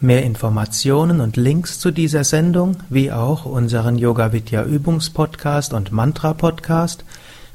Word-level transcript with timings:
Mehr 0.00 0.22
Informationen 0.22 1.20
und 1.20 1.36
Links 1.36 1.80
zu 1.80 1.90
dieser 1.90 2.22
Sendung, 2.22 2.76
wie 2.88 3.10
auch 3.10 3.44
unseren 3.44 3.98
Yoga 3.98 4.32
Vidya 4.32 4.62
Übungspodcast 4.62 5.72
und 5.72 5.90
Mantra 5.90 6.34
Podcast 6.34 7.04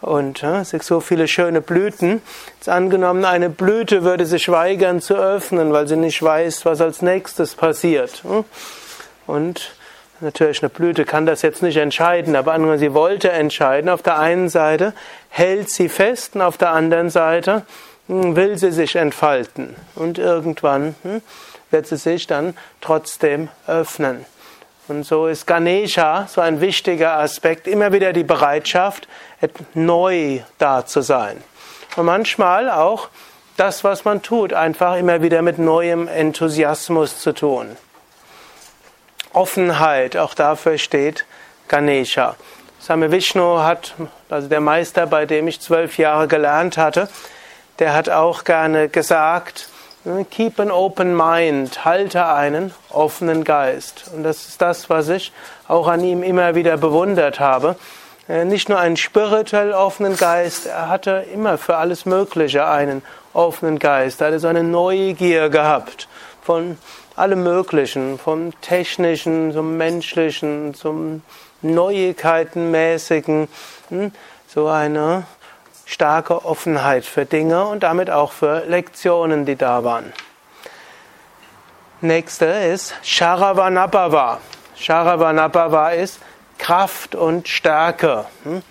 und 0.00 0.42
es 0.42 0.70
sind 0.70 0.82
so 0.82 1.00
viele 1.00 1.28
schöne 1.28 1.60
Blüten. 1.60 2.22
Jetzt 2.56 2.68
angenommen, 2.68 3.24
eine 3.24 3.50
Blüte 3.50 4.02
würde 4.02 4.26
sich 4.26 4.48
weigern 4.48 5.00
zu 5.00 5.14
öffnen, 5.14 5.72
weil 5.72 5.86
sie 5.88 5.96
nicht 5.96 6.22
weiß, 6.22 6.64
was 6.64 6.80
als 6.80 7.02
nächstes 7.02 7.54
passiert. 7.54 8.22
Und 9.26 9.72
natürlich, 10.20 10.62
eine 10.62 10.70
Blüte 10.70 11.04
kann 11.04 11.26
das 11.26 11.42
jetzt 11.42 11.62
nicht 11.62 11.76
entscheiden, 11.76 12.34
aber 12.34 12.52
angenommen, 12.52 12.78
sie 12.78 12.94
wollte 12.94 13.30
entscheiden. 13.30 13.90
Auf 13.90 14.02
der 14.02 14.18
einen 14.18 14.48
Seite 14.48 14.94
hält 15.28 15.70
sie 15.70 15.88
fest 15.88 16.34
und 16.34 16.42
auf 16.42 16.56
der 16.56 16.70
anderen 16.70 17.10
Seite 17.10 17.62
hm, 18.08 18.36
will 18.36 18.56
sie 18.56 18.72
sich 18.72 18.96
entfalten. 18.96 19.76
Und 19.94 20.18
irgendwann 20.18 20.94
hm, 21.02 21.20
wird 21.70 21.86
sie 21.86 21.96
sich 21.96 22.26
dann 22.26 22.56
trotzdem 22.80 23.48
öffnen. 23.66 24.24
Und 24.90 25.04
so 25.04 25.28
ist 25.28 25.46
Ganesha 25.46 26.26
so 26.26 26.40
ein 26.40 26.60
wichtiger 26.60 27.16
Aspekt, 27.16 27.68
immer 27.68 27.92
wieder 27.92 28.12
die 28.12 28.24
Bereitschaft, 28.24 29.06
neu 29.72 30.40
da 30.58 30.84
zu 30.84 31.00
sein. 31.00 31.44
Und 31.94 32.06
manchmal 32.06 32.68
auch 32.68 33.08
das, 33.56 33.84
was 33.84 34.04
man 34.04 34.20
tut, 34.20 34.52
einfach 34.52 34.96
immer 34.96 35.22
wieder 35.22 35.42
mit 35.42 35.60
neuem 35.60 36.08
Enthusiasmus 36.08 37.20
zu 37.20 37.32
tun. 37.32 37.76
Offenheit, 39.32 40.16
auch 40.16 40.34
dafür 40.34 40.76
steht 40.76 41.24
Ganesha. 41.68 42.34
Same 42.80 43.12
Vishnu 43.12 43.60
hat, 43.60 43.94
also 44.28 44.48
der 44.48 44.60
Meister, 44.60 45.06
bei 45.06 45.24
dem 45.24 45.46
ich 45.46 45.60
zwölf 45.60 45.98
Jahre 45.98 46.26
gelernt 46.26 46.76
hatte, 46.76 47.08
der 47.78 47.94
hat 47.94 48.08
auch 48.08 48.42
gerne 48.42 48.88
gesagt, 48.88 49.68
Keep 50.30 50.58
an 50.58 50.70
open 50.70 51.14
mind, 51.14 51.84
halte 51.84 52.26
einen 52.26 52.72
offenen 52.88 53.44
Geist. 53.44 54.10
Und 54.14 54.22
das 54.22 54.48
ist 54.48 54.62
das, 54.62 54.88
was 54.88 55.10
ich 55.10 55.30
auch 55.68 55.88
an 55.88 56.02
ihm 56.02 56.22
immer 56.22 56.54
wieder 56.54 56.78
bewundert 56.78 57.38
habe. 57.38 57.76
Äh, 58.26 58.46
nicht 58.46 58.70
nur 58.70 58.78
einen 58.78 58.96
spirituell 58.96 59.72
offenen 59.72 60.16
Geist, 60.16 60.66
er 60.66 60.88
hatte 60.88 61.26
immer 61.34 61.58
für 61.58 61.76
alles 61.76 62.06
Mögliche 62.06 62.66
einen 62.66 63.02
offenen 63.34 63.78
Geist. 63.78 64.22
Er 64.22 64.28
hatte 64.28 64.38
so 64.38 64.48
eine 64.48 64.62
Neugier 64.62 65.50
gehabt 65.50 66.08
von 66.40 66.78
allem 67.14 67.42
Möglichen, 67.42 68.18
vom 68.18 68.58
Technischen 68.62 69.52
zum 69.52 69.76
Menschlichen, 69.76 70.72
zum 70.72 71.22
Neuigkeitenmäßigen. 71.60 73.48
Hm, 73.90 74.12
so 74.48 74.68
eine 74.68 75.24
starke 75.90 76.44
Offenheit 76.44 77.04
für 77.04 77.24
Dinge 77.24 77.64
und 77.64 77.82
damit 77.82 78.10
auch 78.10 78.30
für 78.30 78.64
Lektionen, 78.66 79.44
die 79.44 79.56
da 79.56 79.82
waren. 79.82 80.12
Nächste 82.00 82.44
ist 82.44 82.94
Sharavanapava. 83.02 84.38
Sharavanapava 84.76 85.90
ist 85.90 86.20
Kraft 86.58 87.16
und 87.16 87.48
Stärke. 87.48 88.24
Hm? 88.44 88.62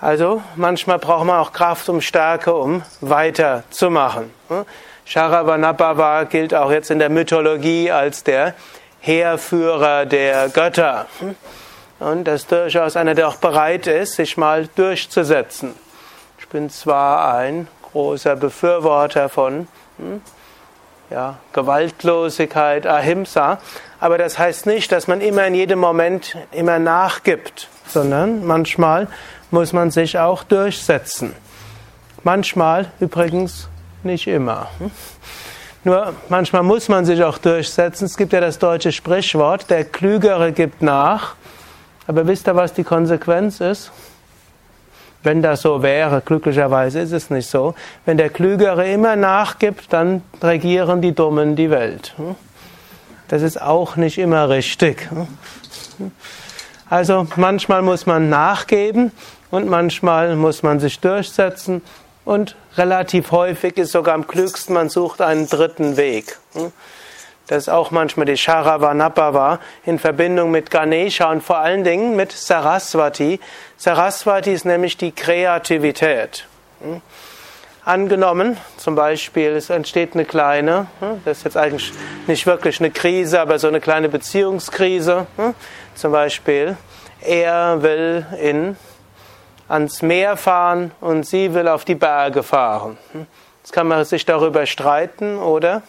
Also 0.00 0.40
manchmal 0.54 1.00
braucht 1.00 1.26
man 1.26 1.40
auch 1.40 1.52
Kraft 1.52 1.88
und 1.88 2.02
Stärke, 2.02 2.54
um 2.54 2.82
weiterzumachen. 3.00 4.32
Hm? 4.48 4.64
Sharavanapava 5.04 6.24
gilt 6.24 6.54
auch 6.54 6.70
jetzt 6.70 6.92
in 6.92 7.00
der 7.00 7.10
Mythologie 7.10 7.90
als 7.90 8.22
der 8.22 8.54
Heerführer 9.00 10.06
der 10.06 10.48
Götter. 10.48 11.06
Hm? 11.18 11.34
Und 11.98 12.24
das 12.24 12.42
ist 12.42 12.52
durchaus 12.52 12.94
einer, 12.94 13.16
der 13.16 13.26
auch 13.26 13.36
bereit 13.36 13.88
ist, 13.88 14.14
sich 14.14 14.36
mal 14.36 14.68
durchzusetzen. 14.76 15.74
Ich 16.48 16.52
bin 16.52 16.70
zwar 16.70 17.34
ein 17.34 17.68
großer 17.92 18.34
Befürworter 18.34 19.28
von 19.28 19.68
hm, 19.98 20.22
ja, 21.10 21.36
Gewaltlosigkeit, 21.52 22.86
Ahimsa, 22.86 23.58
aber 24.00 24.16
das 24.16 24.38
heißt 24.38 24.64
nicht, 24.64 24.90
dass 24.90 25.08
man 25.08 25.20
immer 25.20 25.46
in 25.46 25.54
jedem 25.54 25.78
Moment 25.78 26.38
immer 26.52 26.78
nachgibt, 26.78 27.68
sondern 27.86 28.46
manchmal 28.46 29.08
muss 29.50 29.74
man 29.74 29.90
sich 29.90 30.18
auch 30.18 30.42
durchsetzen. 30.42 31.34
Manchmal 32.22 32.92
übrigens 32.98 33.68
nicht 34.02 34.26
immer. 34.26 34.70
Hm. 34.78 34.90
Nur 35.84 36.14
manchmal 36.30 36.62
muss 36.62 36.88
man 36.88 37.04
sich 37.04 37.22
auch 37.24 37.36
durchsetzen. 37.36 38.06
Es 38.06 38.16
gibt 38.16 38.32
ja 38.32 38.40
das 38.40 38.58
deutsche 38.58 38.92
Sprichwort, 38.92 39.68
der 39.68 39.84
Klügere 39.84 40.52
gibt 40.52 40.80
nach. 40.80 41.34
Aber 42.06 42.26
wisst 42.26 42.48
ihr, 42.48 42.56
was 42.56 42.72
die 42.72 42.84
Konsequenz 42.84 43.60
ist? 43.60 43.92
Wenn 45.22 45.42
das 45.42 45.62
so 45.62 45.82
wäre, 45.82 46.22
glücklicherweise 46.24 47.00
ist 47.00 47.12
es 47.12 47.30
nicht 47.30 47.50
so. 47.50 47.74
Wenn 48.04 48.16
der 48.16 48.30
Klügere 48.30 48.88
immer 48.88 49.16
nachgibt, 49.16 49.92
dann 49.92 50.22
regieren 50.42 51.02
die 51.02 51.12
Dummen 51.12 51.56
die 51.56 51.70
Welt. 51.70 52.14
Das 53.28 53.42
ist 53.42 53.60
auch 53.60 53.96
nicht 53.96 54.18
immer 54.18 54.48
richtig. 54.48 55.08
Also 56.88 57.26
manchmal 57.36 57.82
muss 57.82 58.06
man 58.06 58.28
nachgeben 58.30 59.12
und 59.50 59.68
manchmal 59.68 60.36
muss 60.36 60.62
man 60.62 60.80
sich 60.80 61.00
durchsetzen 61.00 61.82
Und 62.28 62.56
relativ 62.76 63.32
häufig 63.32 63.78
ist 63.78 63.92
sogar 63.92 64.14
am 64.14 64.26
klügsten, 64.26 64.74
man 64.74 64.90
sucht 64.90 65.22
einen 65.22 65.48
dritten 65.48 65.96
Weg. 65.96 66.36
Hm? 67.48 67.54
Das 67.54 67.68
auch 67.68 67.90
manchmal 67.90 68.26
die 68.26 68.36
Sharavanapava 68.36 69.58
in 69.84 69.98
Verbindung 69.98 70.50
mit 70.50 70.70
Ganesha 70.70 71.30
und 71.30 71.42
vor 71.42 71.58
allen 71.58 71.84
Dingen 71.84 72.14
mit 72.16 72.32
Saraswati. 72.32 73.40
Saraswati 73.76 74.52
ist 74.52 74.64
nämlich 74.64 74.96
die 74.96 75.12
Kreativität. 75.12 76.46
Hm? 76.80 77.00
Angenommen, 77.84 78.58
zum 78.76 78.94
Beispiel, 78.94 79.52
es 79.52 79.70
entsteht 79.70 80.12
eine 80.12 80.26
kleine, 80.26 80.88
hm? 81.00 81.22
das 81.24 81.38
ist 81.38 81.44
jetzt 81.44 81.56
eigentlich 81.56 81.92
nicht 82.26 82.46
wirklich 82.46 82.80
eine 82.80 82.90
Krise, 82.90 83.40
aber 83.40 83.58
so 83.58 83.68
eine 83.68 83.80
kleine 83.80 84.10
Beziehungskrise. 84.10 85.26
Zum 85.94 86.12
Beispiel, 86.12 86.76
er 87.22 87.82
will 87.82 88.26
in 88.40 88.76
ans 89.68 90.02
Meer 90.02 90.36
fahren 90.36 90.92
und 91.00 91.24
sie 91.26 91.54
will 91.54 91.68
auf 91.68 91.84
die 91.84 91.94
Berge 91.94 92.42
fahren. 92.42 92.98
Jetzt 93.62 93.72
kann 93.72 93.86
man 93.86 94.04
sich 94.04 94.24
darüber 94.24 94.66
streiten 94.66 95.38
oder 95.38 95.82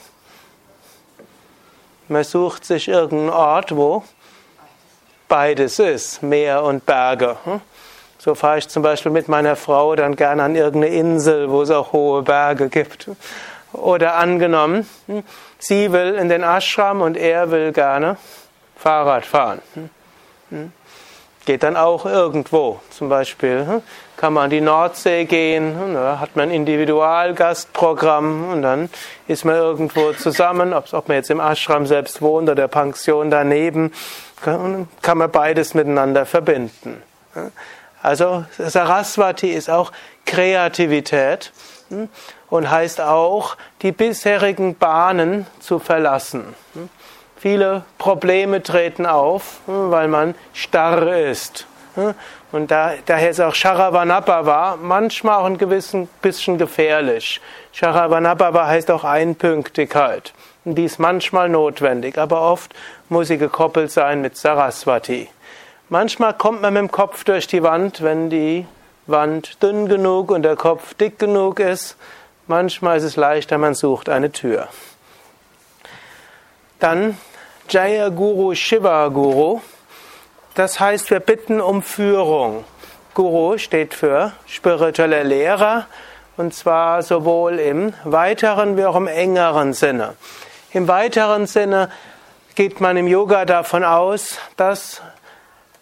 man 2.09 2.23
sucht 2.23 2.65
sich 2.65 2.87
irgendeinen 2.87 3.29
Ort, 3.29 3.75
wo 3.75 4.03
beides 5.27 5.79
ist, 5.79 6.23
Meer 6.23 6.63
und 6.63 6.85
Berge. 6.85 7.37
So 8.17 8.35
fahre 8.35 8.57
ich 8.57 8.67
zum 8.67 8.83
Beispiel 8.83 9.11
mit 9.11 9.27
meiner 9.27 9.55
Frau 9.55 9.95
dann 9.95 10.15
gerne 10.15 10.43
an 10.43 10.55
irgendeine 10.55 10.93
Insel, 10.93 11.49
wo 11.49 11.61
es 11.61 11.71
auch 11.71 11.93
hohe 11.93 12.23
Berge 12.23 12.69
gibt. 12.69 13.09
Oder 13.71 14.15
angenommen, 14.15 14.89
sie 15.59 15.91
will 15.91 16.15
in 16.15 16.27
den 16.27 16.43
Ashram 16.43 17.01
und 17.01 17.15
er 17.15 17.51
will 17.51 17.71
gerne 17.71 18.17
Fahrrad 18.75 19.25
fahren 19.25 19.61
geht 21.49 21.63
dann 21.63 21.75
auch 21.75 22.05
irgendwo. 22.05 22.79
Zum 22.91 23.09
Beispiel 23.09 23.65
hm, 23.65 23.81
kann 24.17 24.33
man 24.33 24.43
an 24.43 24.49
die 24.51 24.61
Nordsee 24.61 25.25
gehen, 25.25 25.75
hm, 25.79 25.95
da 25.95 26.19
hat 26.19 26.35
man 26.35 26.49
ein 26.49 26.53
Individualgastprogramm 26.53 28.51
und 28.51 28.61
dann 28.61 28.91
ist 29.27 29.45
man 29.45 29.55
irgendwo 29.55 30.13
zusammen, 30.13 30.75
ob 30.75 31.07
man 31.07 31.17
jetzt 31.17 31.31
im 31.31 31.39
Ashram 31.39 31.87
selbst 31.87 32.21
wohnt 32.21 32.43
oder 32.43 32.53
der 32.53 32.67
Pension 32.67 33.31
daneben, 33.31 33.91
kann 34.43 35.17
man 35.17 35.31
beides 35.31 35.73
miteinander 35.73 36.27
verbinden. 36.27 37.01
Also 38.03 38.45
Saraswati 38.59 39.49
ist 39.49 39.71
auch 39.71 39.91
Kreativität 40.27 41.51
hm, 41.89 42.09
und 42.51 42.69
heißt 42.69 43.01
auch, 43.01 43.57
die 43.81 43.91
bisherigen 43.91 44.75
Bahnen 44.75 45.47
zu 45.59 45.79
verlassen. 45.79 46.53
Viele 47.39 47.85
Probleme 47.97 48.61
treten 48.61 49.05
auf, 49.05 49.61
hm, 49.65 49.91
weil 49.91 50.09
man 50.09 50.35
starr 50.53 51.15
ist. 51.15 51.67
Hm. 51.95 52.13
Und 52.51 52.69
da, 52.69 52.93
daher 53.05 53.29
ist 53.29 53.39
auch 53.39 53.55
Sharavanapava 53.55 54.77
manchmal 54.81 55.37
auch 55.37 55.45
ein 55.45 55.57
gewissen 55.57 56.09
bisschen 56.21 56.57
gefährlich. 56.57 57.39
Sharavanapava 57.71 58.67
heißt 58.67 58.91
auch 58.91 59.05
Einpünktigkeit. 59.05 60.33
Und 60.65 60.75
die 60.75 60.83
ist 60.83 60.99
manchmal 60.99 61.47
notwendig, 61.47 62.17
aber 62.17 62.41
oft 62.41 62.73
muss 63.07 63.29
sie 63.29 63.37
gekoppelt 63.37 63.91
sein 63.91 64.19
mit 64.21 64.35
Saraswati. 64.35 65.29
Manchmal 65.87 66.33
kommt 66.33 66.61
man 66.61 66.73
mit 66.73 66.81
dem 66.81 66.91
Kopf 66.91 67.23
durch 67.23 67.47
die 67.47 67.63
Wand, 67.63 68.01
wenn 68.01 68.29
die 68.29 68.67
Wand 69.07 69.63
dünn 69.63 69.87
genug 69.87 70.29
und 70.29 70.43
der 70.43 70.57
Kopf 70.57 70.93
dick 70.93 71.19
genug 71.19 71.59
ist. 71.59 71.95
Manchmal 72.47 72.97
ist 72.97 73.03
es 73.03 73.15
leichter, 73.15 73.57
man 73.57 73.75
sucht 73.75 74.09
eine 74.09 74.31
Tür. 74.31 74.67
Dann 76.79 77.17
Jaya 77.69 78.09
Guru 78.09 78.55
Shiva 78.55 79.09
Guru. 79.09 79.61
Das 80.55 80.79
heißt, 80.79 81.11
wir 81.11 81.19
bitten 81.19 81.61
um 81.61 81.83
Führung. 81.83 82.63
Guru 83.13 83.59
steht 83.59 83.93
für 83.93 84.33
spirituelle 84.47 85.21
Lehrer 85.21 85.85
und 86.35 86.55
zwar 86.55 87.03
sowohl 87.03 87.59
im 87.59 87.93
weiteren 88.05 88.75
wie 88.75 88.85
auch 88.85 88.95
im 88.95 89.05
engeren 89.05 89.73
Sinne. 89.73 90.15
Im 90.71 90.87
weiteren 90.87 91.45
Sinne 91.45 91.91
geht 92.55 92.81
man 92.81 92.97
im 92.97 93.05
Yoga 93.05 93.45
davon 93.45 93.83
aus, 93.83 94.39
dass 94.57 95.03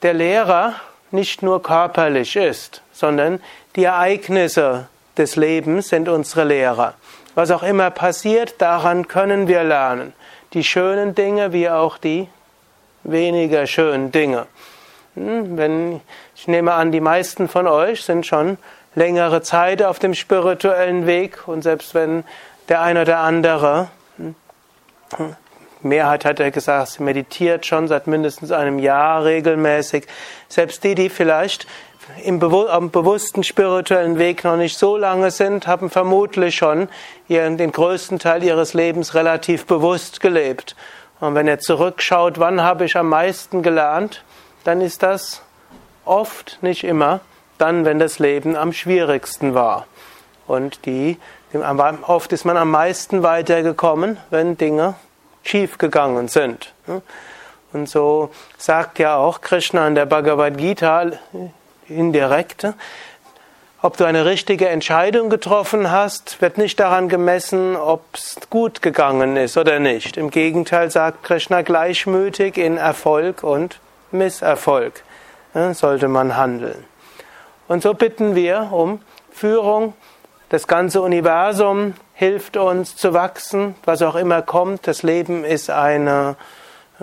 der 0.01 0.13
Lehrer 0.13 0.73
nicht 1.11 1.41
nur 1.41 1.63
körperlich 1.63 2.35
ist, 2.35 2.81
sondern 2.91 3.41
die 3.77 3.85
Ereignisse 3.85 4.89
des 5.15 5.37
Lebens 5.37 5.87
sind 5.87 6.09
unsere 6.09 6.43
Lehrer. 6.43 6.95
Was 7.33 7.49
auch 7.49 7.63
immer 7.63 7.91
passiert, 7.91 8.55
daran 8.61 9.07
können 9.07 9.47
wir 9.47 9.63
lernen 9.63 10.11
die 10.53 10.63
schönen 10.63 11.15
Dinge 11.15 11.53
wie 11.53 11.69
auch 11.69 11.97
die 11.97 12.29
weniger 13.03 13.67
schönen 13.67 14.11
Dinge. 14.11 14.47
Hm, 15.15 15.57
wenn, 15.57 16.01
ich 16.35 16.47
nehme 16.47 16.73
an, 16.73 16.91
die 16.91 17.01
meisten 17.01 17.47
von 17.47 17.67
euch 17.67 18.03
sind 18.03 18.25
schon 18.25 18.57
längere 18.95 19.41
Zeit 19.41 19.83
auf 19.83 19.99
dem 19.99 20.13
spirituellen 20.13 21.05
Weg 21.05 21.47
und 21.47 21.61
selbst 21.61 21.93
wenn 21.93 22.23
der 22.69 22.81
eine 22.81 23.03
oder 23.03 23.19
andere, 23.19 23.87
hm, 24.17 24.35
Mehrheit 25.81 26.25
hat 26.25 26.39
er 26.39 26.51
gesagt, 26.51 26.89
sie 26.89 27.03
meditiert 27.03 27.65
schon 27.65 27.87
seit 27.87 28.07
mindestens 28.07 28.51
einem 28.51 28.79
Jahr 28.79 29.23
regelmäßig, 29.23 30.07
selbst 30.47 30.83
die, 30.83 30.95
die 30.95 31.09
vielleicht 31.09 31.67
im 32.23 32.39
bewussten 32.39 33.43
spirituellen 33.43 34.17
Weg 34.17 34.43
noch 34.43 34.57
nicht 34.57 34.77
so 34.77 34.97
lange 34.97 35.31
sind, 35.31 35.67
haben 35.67 35.89
vermutlich 35.89 36.55
schon 36.55 36.89
den 37.29 37.71
größten 37.71 38.19
Teil 38.19 38.43
ihres 38.43 38.73
Lebens 38.73 39.13
relativ 39.13 39.65
bewusst 39.65 40.19
gelebt. 40.19 40.75
Und 41.19 41.35
wenn 41.35 41.47
ihr 41.47 41.59
zurückschaut, 41.59 42.39
wann 42.39 42.61
habe 42.61 42.85
ich 42.85 42.95
am 42.95 43.09
meisten 43.09 43.63
gelernt, 43.63 44.23
dann 44.63 44.81
ist 44.81 45.03
das 45.03 45.41
oft, 46.05 46.59
nicht 46.61 46.83
immer, 46.83 47.21
dann, 47.57 47.85
wenn 47.85 47.99
das 47.99 48.19
Leben 48.19 48.55
am 48.55 48.71
schwierigsten 48.71 49.53
war. 49.53 49.87
Und 50.45 50.85
die, 50.85 51.17
oft 52.03 52.31
ist 52.31 52.45
man 52.45 52.55
am 52.55 52.71
meisten 52.71 53.23
weitergekommen, 53.23 54.17
wenn 54.29 54.57
Dinge 54.57 54.95
schiefgegangen 55.43 56.27
sind. 56.27 56.73
Und 57.73 57.89
so 57.89 58.29
sagt 58.57 58.99
ja 58.99 59.17
auch 59.17 59.41
Krishna 59.41 59.87
in 59.87 59.95
der 59.95 60.05
Bhagavad 60.05 60.57
Gita, 60.57 61.11
indirekt. 61.89 62.67
Ob 63.81 63.95
du 63.95 64.05
eine 64.05 64.25
richtige 64.25 64.69
Entscheidung 64.69 65.29
getroffen 65.29 65.91
hast, 65.91 66.41
wird 66.41 66.57
nicht 66.57 66.79
daran 66.79 67.09
gemessen, 67.09 67.75
ob 67.75 68.03
es 68.13 68.37
gut 68.49 68.81
gegangen 68.81 69.37
ist 69.37 69.55
oder 69.55 69.79
nicht. 69.79 70.17
Im 70.17 70.31
Gegenteil 70.31 70.89
sagt 70.89 71.23
Krishna 71.23 71.61
gleichmütig 71.61 72.57
in 72.57 72.77
Erfolg 72.77 73.43
und 73.43 73.79
Misserfolg 74.11 75.03
sollte 75.73 76.07
man 76.07 76.35
handeln. 76.35 76.85
Und 77.67 77.83
so 77.83 77.93
bitten 77.93 78.35
wir 78.35 78.69
um 78.71 78.99
Führung. 79.31 79.93
Das 80.49 80.67
ganze 80.67 81.01
Universum 81.01 81.93
hilft 82.13 82.57
uns 82.57 82.95
zu 82.95 83.13
wachsen, 83.13 83.75
was 83.85 84.01
auch 84.01 84.15
immer 84.15 84.41
kommt. 84.41 84.87
Das 84.87 85.03
Leben 85.03 85.43
ist 85.43 85.69
eine 85.69 86.35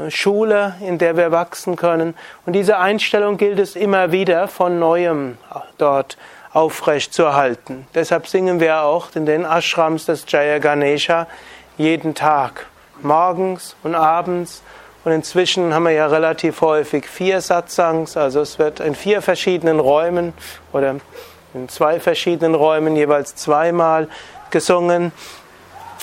Schule, 0.09 0.75
in 0.81 0.99
der 0.99 1.17
wir 1.17 1.31
wachsen 1.31 1.77
können. 1.77 2.15
Und 2.47 2.55
diese 2.55 2.79
Einstellung 2.79 3.37
gilt 3.37 3.59
es 3.59 3.77
immer 3.77 4.13
wieder 4.13 4.49
von 4.49 4.79
neuem 4.79 5.39
dort 5.79 6.17
aufrecht 6.53 7.13
zu 7.13 7.25
erhalten. 7.25 7.87
Deshalb 7.95 8.27
singen 8.27 8.61
wir 8.61 8.83
auch 8.83 9.09
in 9.15 9.27
den 9.27 9.45
Ashrams 9.45 10.07
des 10.07 10.25
Jaya 10.29 10.59
Ganesha 10.59 11.27
jeden 11.77 12.15
Tag, 12.15 12.67
morgens 13.03 13.77
und 13.83 13.95
abends. 13.95 14.63
Und 15.05 15.13
inzwischen 15.13 15.75
haben 15.75 15.85
wir 15.85 15.93
ja 15.93 16.07
relativ 16.07 16.61
häufig 16.61 17.07
vier 17.07 17.41
Satsangs, 17.41 18.17
also 18.17 18.41
es 18.41 18.59
wird 18.59 18.81
in 18.81 18.95
vier 18.95 19.21
verschiedenen 19.21 19.79
Räumen 19.79 20.33
oder 20.73 20.97
in 21.53 21.69
zwei 21.69 22.01
verschiedenen 22.01 22.55
Räumen 22.55 22.97
jeweils 22.97 23.35
zweimal 23.35 24.09
gesungen. 24.51 25.13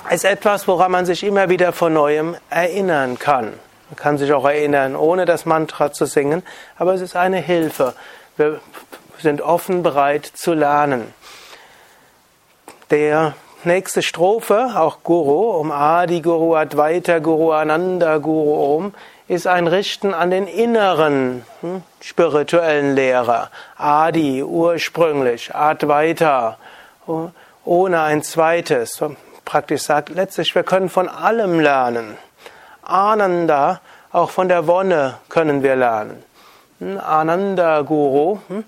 Es 0.10 0.24
ist 0.24 0.26
etwas, 0.26 0.68
woran 0.68 0.92
man 0.92 1.06
sich 1.06 1.24
immer 1.24 1.50
wieder 1.50 1.74
von 1.74 1.94
neuem 1.94 2.36
erinnern 2.50 3.18
kann. 3.18 3.54
Man 3.92 3.98
kann 3.98 4.18
sich 4.18 4.32
auch 4.32 4.46
erinnern, 4.46 4.96
ohne 4.96 5.26
das 5.26 5.46
Mantra 5.46 5.92
zu 5.92 6.06
singen, 6.06 6.44
aber 6.78 6.94
es 6.94 7.02
ist 7.02 7.18
eine 7.18 7.40
Hilfe. 7.40 7.94
Wir 8.38 8.62
sind 9.20 9.42
offen 9.42 9.84
bereit 9.84 10.26
zu 10.26 10.54
lernen. 10.54 11.14
Der 12.90 13.34
nächste 13.66 14.02
Strophe, 14.02 14.72
auch 14.78 15.00
Guru, 15.04 15.60
um 15.60 15.74
Adi 15.74 16.22
Guru, 16.22 16.56
Advaita 16.56 17.20
Guru, 17.20 17.52
Ananda 17.52 18.18
Guru 18.20 18.78
um, 18.78 18.94
ist 19.28 19.46
ein 19.46 19.68
Richten 19.68 20.14
an 20.14 20.32
den 20.32 20.48
inneren 20.48 21.46
hm, 21.60 21.84
spirituellen 22.00 22.96
Lehrer. 22.96 23.50
Adi, 23.76 24.42
ursprünglich, 24.42 25.54
Advaita, 25.54 26.58
ohne 27.66 28.02
ein 28.04 28.24
zweites. 28.24 29.04
Praktisch 29.44 29.82
sagt 29.82 30.08
letztlich, 30.08 30.56
wir 30.56 30.64
können 30.64 30.88
von 30.88 31.10
allem 31.10 31.60
lernen. 31.60 32.18
Ananda, 32.92 33.82
auch 34.12 34.30
von 34.30 34.48
der 34.48 34.68
Wonne 34.68 35.18
können 35.30 35.64
wir 35.64 35.76
lernen. 35.76 36.24
Hm, 36.80 37.00
Ananda 37.00 37.82
Guru 37.82 38.40
hm, 38.48 38.64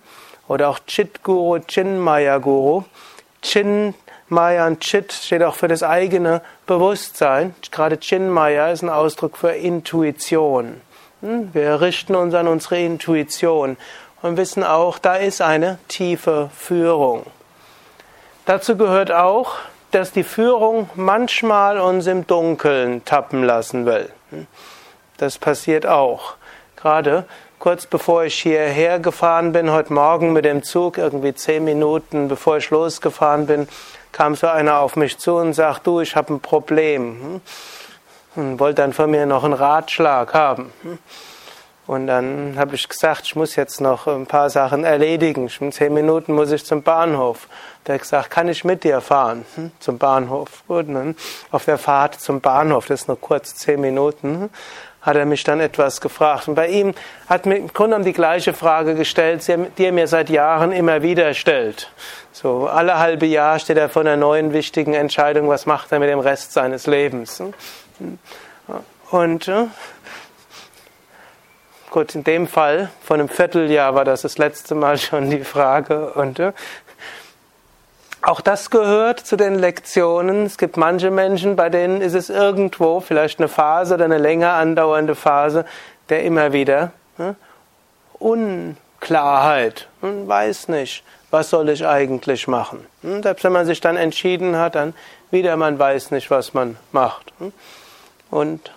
oder 0.48 0.70
auch 0.70 0.80
Chit 0.88 1.24
Guru, 1.24 1.60
Chinmaya 1.60 2.38
Guru. 2.38 2.84
Chinmaya 3.42 4.68
und 4.68 4.80
Chit 4.80 5.12
steht 5.12 5.44
auch 5.44 5.56
für 5.56 5.68
das 5.68 5.84
eigene 5.84 6.42
Bewusstsein. 6.65 7.53
Gerade 7.72 7.98
Chinmaya 8.00 8.72
ist 8.72 8.84
ein 8.84 8.89
Ausdruck 8.89 9.38
für 9.38 9.51
Intuition. 9.51 10.80
Hm, 11.22 11.53
wir 11.53 11.82
richten 11.82 12.15
uns 12.15 12.34
an 12.34 12.48
unsere 12.48 12.80
Intuition 12.80 13.77
und 14.22 14.38
wissen 14.38 14.63
auch, 14.63 15.00
da 15.00 15.15
ist 15.15 15.42
eine 15.42 15.80
tiefe 15.89 16.50
Führung. 16.56 17.25
Dazu 18.46 18.77
gehört 18.77 19.12
auch, 19.12 19.56
dass 19.93 20.12
die 20.12 20.23
Führung 20.23 20.89
manchmal 20.95 21.79
uns 21.79 22.07
im 22.07 22.25
Dunkeln 22.25 23.05
tappen 23.05 23.43
lassen 23.43 23.85
will. 23.85 24.09
Das 25.17 25.38
passiert 25.38 25.85
auch. 25.85 26.33
Gerade 26.75 27.25
kurz 27.59 27.85
bevor 27.85 28.23
ich 28.23 28.41
hierher 28.41 29.00
gefahren 29.00 29.51
bin, 29.51 29.71
heute 29.71 29.93
Morgen 29.93 30.33
mit 30.33 30.45
dem 30.45 30.63
Zug, 30.63 30.97
irgendwie 30.97 31.35
zehn 31.35 31.63
Minuten 31.63 32.27
bevor 32.27 32.57
ich 32.57 32.71
losgefahren 32.71 33.45
bin, 33.45 33.69
kam 34.12 34.35
so 34.35 34.47
einer 34.47 34.79
auf 34.79 34.95
mich 34.95 35.17
zu 35.19 35.35
und 35.35 35.53
sagt, 35.53 35.85
du, 35.85 36.01
ich 36.01 36.15
habe 36.15 36.33
ein 36.33 36.39
Problem. 36.39 37.41
Und 38.35 38.59
wollte 38.59 38.81
dann 38.81 38.93
von 38.93 39.12
mir 39.12 39.27
noch 39.27 39.43
einen 39.43 39.53
Ratschlag 39.53 40.33
haben. 40.33 40.73
Und 41.85 42.07
dann 42.07 42.55
habe 42.57 42.75
ich 42.75 42.87
gesagt, 42.87 43.23
ich 43.25 43.35
muss 43.35 43.57
jetzt 43.57 43.81
noch 43.81 44.07
ein 44.07 44.25
paar 44.25 44.49
Sachen 44.49 44.85
erledigen. 44.85 45.49
In 45.59 45.71
zehn 45.71 45.93
Minuten 45.93 46.33
muss 46.33 46.51
ich 46.51 46.65
zum 46.65 46.81
Bahnhof. 46.81 47.47
Der 47.85 47.95
hat 47.95 48.01
gesagt, 48.01 48.29
kann 48.29 48.47
ich 48.47 48.63
mit 48.63 48.85
dir 48.85 49.01
fahren 49.01 49.45
hm, 49.55 49.71
zum 49.79 49.97
Bahnhof? 49.97 50.63
Gut, 50.67 50.87
dann 50.87 51.15
auf 51.51 51.65
der 51.65 51.77
Fahrt 51.77 52.19
zum 52.21 52.39
Bahnhof, 52.39 52.85
das 52.85 53.01
ist 53.01 53.07
nur 53.09 53.19
kurz 53.19 53.55
zehn 53.55 53.81
Minuten, 53.81 54.49
hat 55.01 55.17
er 55.17 55.25
mich 55.25 55.43
dann 55.43 55.59
etwas 55.59 55.99
gefragt. 55.99 56.47
Und 56.47 56.55
bei 56.55 56.67
ihm 56.67 56.93
hat 57.27 57.45
mir 57.45 57.57
im 57.57 57.67
Grunde 57.67 57.89
genommen 57.89 58.05
die 58.05 58.13
gleiche 58.13 58.53
Frage 58.53 58.95
gestellt, 58.95 59.45
die 59.77 59.83
er 59.85 59.91
mir 59.91 60.07
seit 60.07 60.29
Jahren 60.29 60.71
immer 60.71 61.01
wieder 61.01 61.33
stellt. 61.33 61.91
So 62.31 62.67
alle 62.67 62.97
halbe 62.97 63.25
Jahr 63.25 63.59
steht 63.59 63.77
er 63.77 63.89
vor 63.89 64.03
einer 64.03 64.15
neuen 64.15 64.53
wichtigen 64.53 64.93
Entscheidung, 64.93 65.49
was 65.49 65.65
macht 65.65 65.91
er 65.91 65.99
mit 65.99 66.07
dem 66.07 66.19
Rest 66.19 66.53
seines 66.53 66.87
Lebens? 66.87 67.43
Und 69.11 69.47
äh, 69.49 69.65
gut, 71.93 72.15
in 72.15 72.25
dem 72.25 72.47
Fall, 72.47 72.89
von 73.01 73.19
einem 73.19 73.29
Vierteljahr 73.29 73.95
war 73.95 74.03
das 74.03 74.23
das 74.23 74.38
letzte 74.38 74.75
Mal 74.75 74.97
schon 74.97 75.29
die 75.29 75.45
Frage. 75.45 76.12
Und 76.13 76.39
äh, 76.39 76.51
auch 78.21 78.41
das 78.41 78.69
gehört 78.69 79.19
zu 79.19 79.38
den 79.38 79.55
Lektionen. 79.55 80.45
Es 80.45 80.57
gibt 80.57 80.75
manche 80.75 81.12
Menschen, 81.12 81.55
bei 81.55 81.69
denen 81.69 82.01
ist 82.01 82.15
es 82.15 82.29
irgendwo 82.29 83.00
vielleicht 83.00 83.39
eine 83.39 83.47
Phase 83.47 83.93
oder 83.93 84.05
eine 84.05 84.17
länger 84.17 84.53
andauernde 84.53 85.15
Phase, 85.15 85.65
der 86.09 86.23
immer 86.23 86.51
wieder 86.51 86.91
ne, 87.17 87.35
Unklarheit. 88.13 89.88
Man 90.01 90.27
weiß 90.27 90.69
nicht, 90.69 91.03
was 91.29 91.51
soll 91.51 91.69
ich 91.69 91.85
eigentlich 91.85 92.47
machen. 92.47 92.85
Hm, 93.03 93.21
selbst 93.21 93.43
wenn 93.43 93.53
man 93.53 93.65
sich 93.65 93.81
dann 93.81 93.97
entschieden 93.97 94.57
hat, 94.57 94.75
dann 94.75 94.93
wieder 95.31 95.55
man 95.57 95.77
weiß 95.77 96.12
nicht, 96.12 96.31
was 96.31 96.53
man 96.53 96.77
macht. 96.91 97.33
Hm. 97.39 97.53
Und 98.31 98.71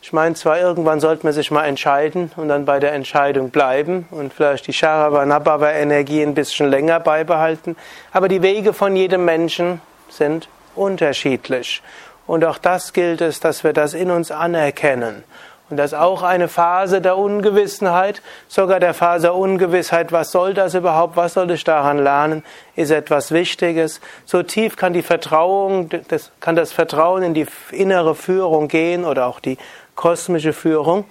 ich 0.00 0.12
meine 0.12 0.34
zwar, 0.34 0.58
irgendwann 0.58 1.00
sollte 1.00 1.26
man 1.26 1.32
sich 1.32 1.50
mal 1.50 1.64
entscheiden 1.64 2.30
und 2.36 2.48
dann 2.48 2.64
bei 2.64 2.78
der 2.78 2.92
Entscheidung 2.92 3.50
bleiben 3.50 4.06
und 4.10 4.32
vielleicht 4.32 4.66
die 4.66 4.72
Sharavanabhava-Energie 4.72 6.22
ein 6.22 6.34
bisschen 6.34 6.68
länger 6.68 7.00
beibehalten, 7.00 7.76
aber 8.12 8.28
die 8.28 8.42
Wege 8.42 8.72
von 8.72 8.94
jedem 8.94 9.24
Menschen 9.24 9.80
sind 10.08 10.48
unterschiedlich. 10.76 11.82
Und 12.26 12.44
auch 12.44 12.58
das 12.58 12.92
gilt 12.92 13.20
es, 13.20 13.40
dass 13.40 13.64
wir 13.64 13.72
das 13.72 13.94
in 13.94 14.10
uns 14.10 14.30
anerkennen. 14.30 15.24
Und 15.70 15.76
das 15.76 15.92
ist 15.92 15.98
auch 15.98 16.22
eine 16.22 16.48
Phase 16.48 17.02
der 17.02 17.18
Ungewissenheit, 17.18 18.22
sogar 18.48 18.80
der 18.80 18.94
Phase 18.94 19.22
der 19.22 19.34
Ungewissheit, 19.34 20.12
was 20.12 20.30
soll 20.30 20.54
das 20.54 20.74
überhaupt, 20.74 21.16
was 21.16 21.34
soll 21.34 21.50
ich 21.50 21.62
daran 21.62 21.98
lernen, 21.98 22.42
ist 22.74 22.90
etwas 22.90 23.32
Wichtiges. 23.32 24.00
So 24.24 24.42
tief 24.42 24.76
kann 24.76 24.94
die 24.94 25.02
Vertrauung, 25.02 25.90
das, 26.08 26.30
kann 26.40 26.56
das 26.56 26.72
Vertrauen 26.72 27.22
in 27.22 27.34
die 27.34 27.46
innere 27.70 28.14
Führung 28.14 28.68
gehen 28.68 29.04
oder 29.04 29.26
auch 29.26 29.40
die 29.40 29.58
kosmische 29.98 30.52
Führung, 30.52 31.04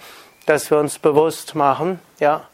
dass 0.46 0.72
wir 0.72 0.79
uns 0.79 0.98
bewusst 0.98 1.56
machen, 1.56 2.00
ja, 2.20 2.46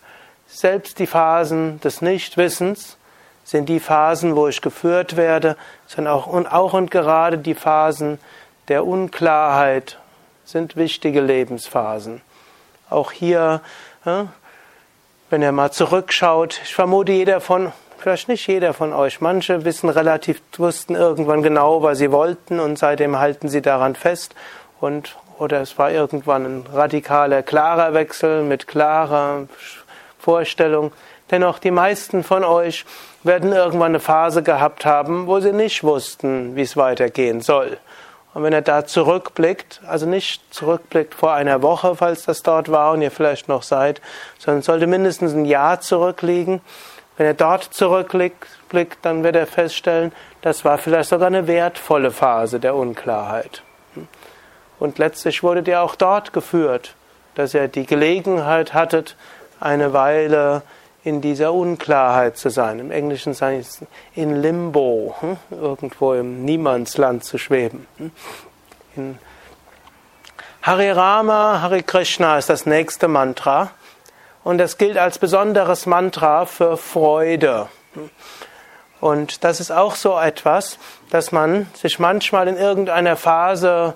selbst 0.47 0.97
die 0.97 1.05
Phasen 1.05 1.79
des 1.81 2.01
Nichtwissens 2.01 2.97
sind 3.43 3.69
die 3.69 3.79
Phasen, 3.79 4.35
wo 4.35 4.47
ich 4.47 4.61
geführt 4.61 5.15
werde, 5.15 5.57
sondern 5.85 6.13
auch 6.15 6.25
und, 6.25 6.47
auch 6.47 6.73
und 6.73 6.89
gerade 6.89 7.37
die 7.37 7.53
Phasen 7.53 8.17
der 8.67 8.85
Unklarheit 8.85 9.99
sind 10.43 10.75
wichtige 10.75 11.21
Lebensphasen. 11.21 12.21
Auch 12.89 13.11
hier, 13.11 13.61
wenn 14.03 15.41
ihr 15.41 15.51
mal 15.51 15.71
zurückschaut, 15.71 16.61
ich 16.63 16.73
vermute 16.73 17.11
jeder 17.11 17.41
von, 17.41 17.71
vielleicht 17.99 18.27
nicht 18.27 18.47
jeder 18.47 18.73
von 18.73 18.91
euch, 18.91 19.21
manche 19.21 19.65
wissen 19.65 19.89
relativ, 19.89 20.41
wussten 20.57 20.95
irgendwann 20.95 21.43
genau, 21.43 21.83
was 21.83 21.99
sie 21.99 22.11
wollten 22.11 22.59
und 22.59 22.79
seitdem 22.79 23.19
halten 23.19 23.49
sie 23.49 23.61
daran 23.61 23.95
fest 23.95 24.33
und 24.79 25.15
oder 25.43 25.61
es 25.61 25.77
war 25.77 25.91
irgendwann 25.91 26.45
ein 26.45 26.65
radikaler, 26.73 27.43
klarer 27.43 27.93
Wechsel 27.93 28.43
mit 28.43 28.65
klarer 28.65 29.47
Vorstellung. 30.17 30.93
Dennoch, 31.31 31.59
die 31.59 31.71
meisten 31.71 32.23
von 32.23 32.45
euch 32.45 32.85
werden 33.23 33.51
irgendwann 33.51 33.91
eine 33.91 33.99
Phase 33.99 34.41
gehabt 34.41 34.85
haben, 34.85 35.27
wo 35.27 35.41
sie 35.41 35.51
nicht 35.51 35.83
wussten, 35.83 36.55
wie 36.55 36.61
es 36.61 36.77
weitergehen 36.77 37.41
soll. 37.41 37.77
Und 38.33 38.43
wenn 38.43 38.53
er 38.53 38.61
da 38.61 38.85
zurückblickt, 38.85 39.81
also 39.85 40.05
nicht 40.05 40.41
zurückblickt 40.53 41.13
vor 41.13 41.33
einer 41.33 41.61
Woche, 41.61 41.95
falls 41.95 42.23
das 42.23 42.41
dort 42.41 42.71
war 42.71 42.93
und 42.93 43.01
ihr 43.01 43.11
vielleicht 43.11 43.47
noch 43.47 43.63
seid, 43.63 44.01
sondern 44.39 44.63
sollte 44.63 44.87
mindestens 44.87 45.33
ein 45.33 45.45
Jahr 45.45 45.81
zurückliegen. 45.81 46.61
Wenn 47.17 47.27
er 47.27 47.35
dort 47.35 47.65
zurückblickt, 47.65 48.47
dann 49.01 49.23
wird 49.23 49.35
er 49.35 49.45
feststellen, 49.45 50.13
das 50.41 50.65
war 50.65 50.77
vielleicht 50.77 51.09
sogar 51.09 51.27
eine 51.27 51.47
wertvolle 51.47 52.11
Phase 52.11 52.59
der 52.59 52.75
Unklarheit. 52.75 53.61
Und 54.83 54.97
letztlich 54.97 55.43
wurdet 55.43 55.69
ihr 55.69 55.81
auch 55.81 55.95
dort 55.95 56.33
geführt, 56.33 56.95
dass 57.35 57.53
ihr 57.53 57.69
die 57.69 57.85
Gelegenheit 57.85 58.73
hattet, 58.73 59.15
eine 59.61 59.93
Weile 59.93 60.61
in 61.05 61.21
dieser 61.21 61.53
Unklarheit 61.53 62.35
zu 62.35 62.49
sein. 62.49 62.79
Im 62.79 62.91
Englischen 62.91 63.33
sage 63.33 63.59
ich 63.59 63.67
in 64.13 64.41
Limbo, 64.41 65.15
hm? 65.21 65.37
irgendwo 65.51 66.11
im 66.15 66.43
Niemandsland 66.43 67.23
zu 67.23 67.37
schweben. 67.37 67.87
Hm? 67.95 68.11
In 68.97 69.19
Hare 70.61 70.97
Rama, 70.97 71.61
Hare 71.61 71.81
Krishna 71.81 72.37
ist 72.37 72.49
das 72.49 72.65
nächste 72.65 73.07
Mantra 73.07 73.71
und 74.43 74.57
das 74.57 74.77
gilt 74.77 74.97
als 74.97 75.17
besonderes 75.17 75.85
Mantra 75.85 76.45
für 76.45 76.75
Freude. 76.75 77.69
Und 78.99 79.45
das 79.45 79.61
ist 79.61 79.71
auch 79.71 79.95
so 79.95 80.19
etwas, 80.19 80.77
dass 81.09 81.31
man 81.31 81.67
sich 81.73 81.99
manchmal 81.99 82.49
in 82.49 82.57
irgendeiner 82.57 83.15
Phase 83.15 83.93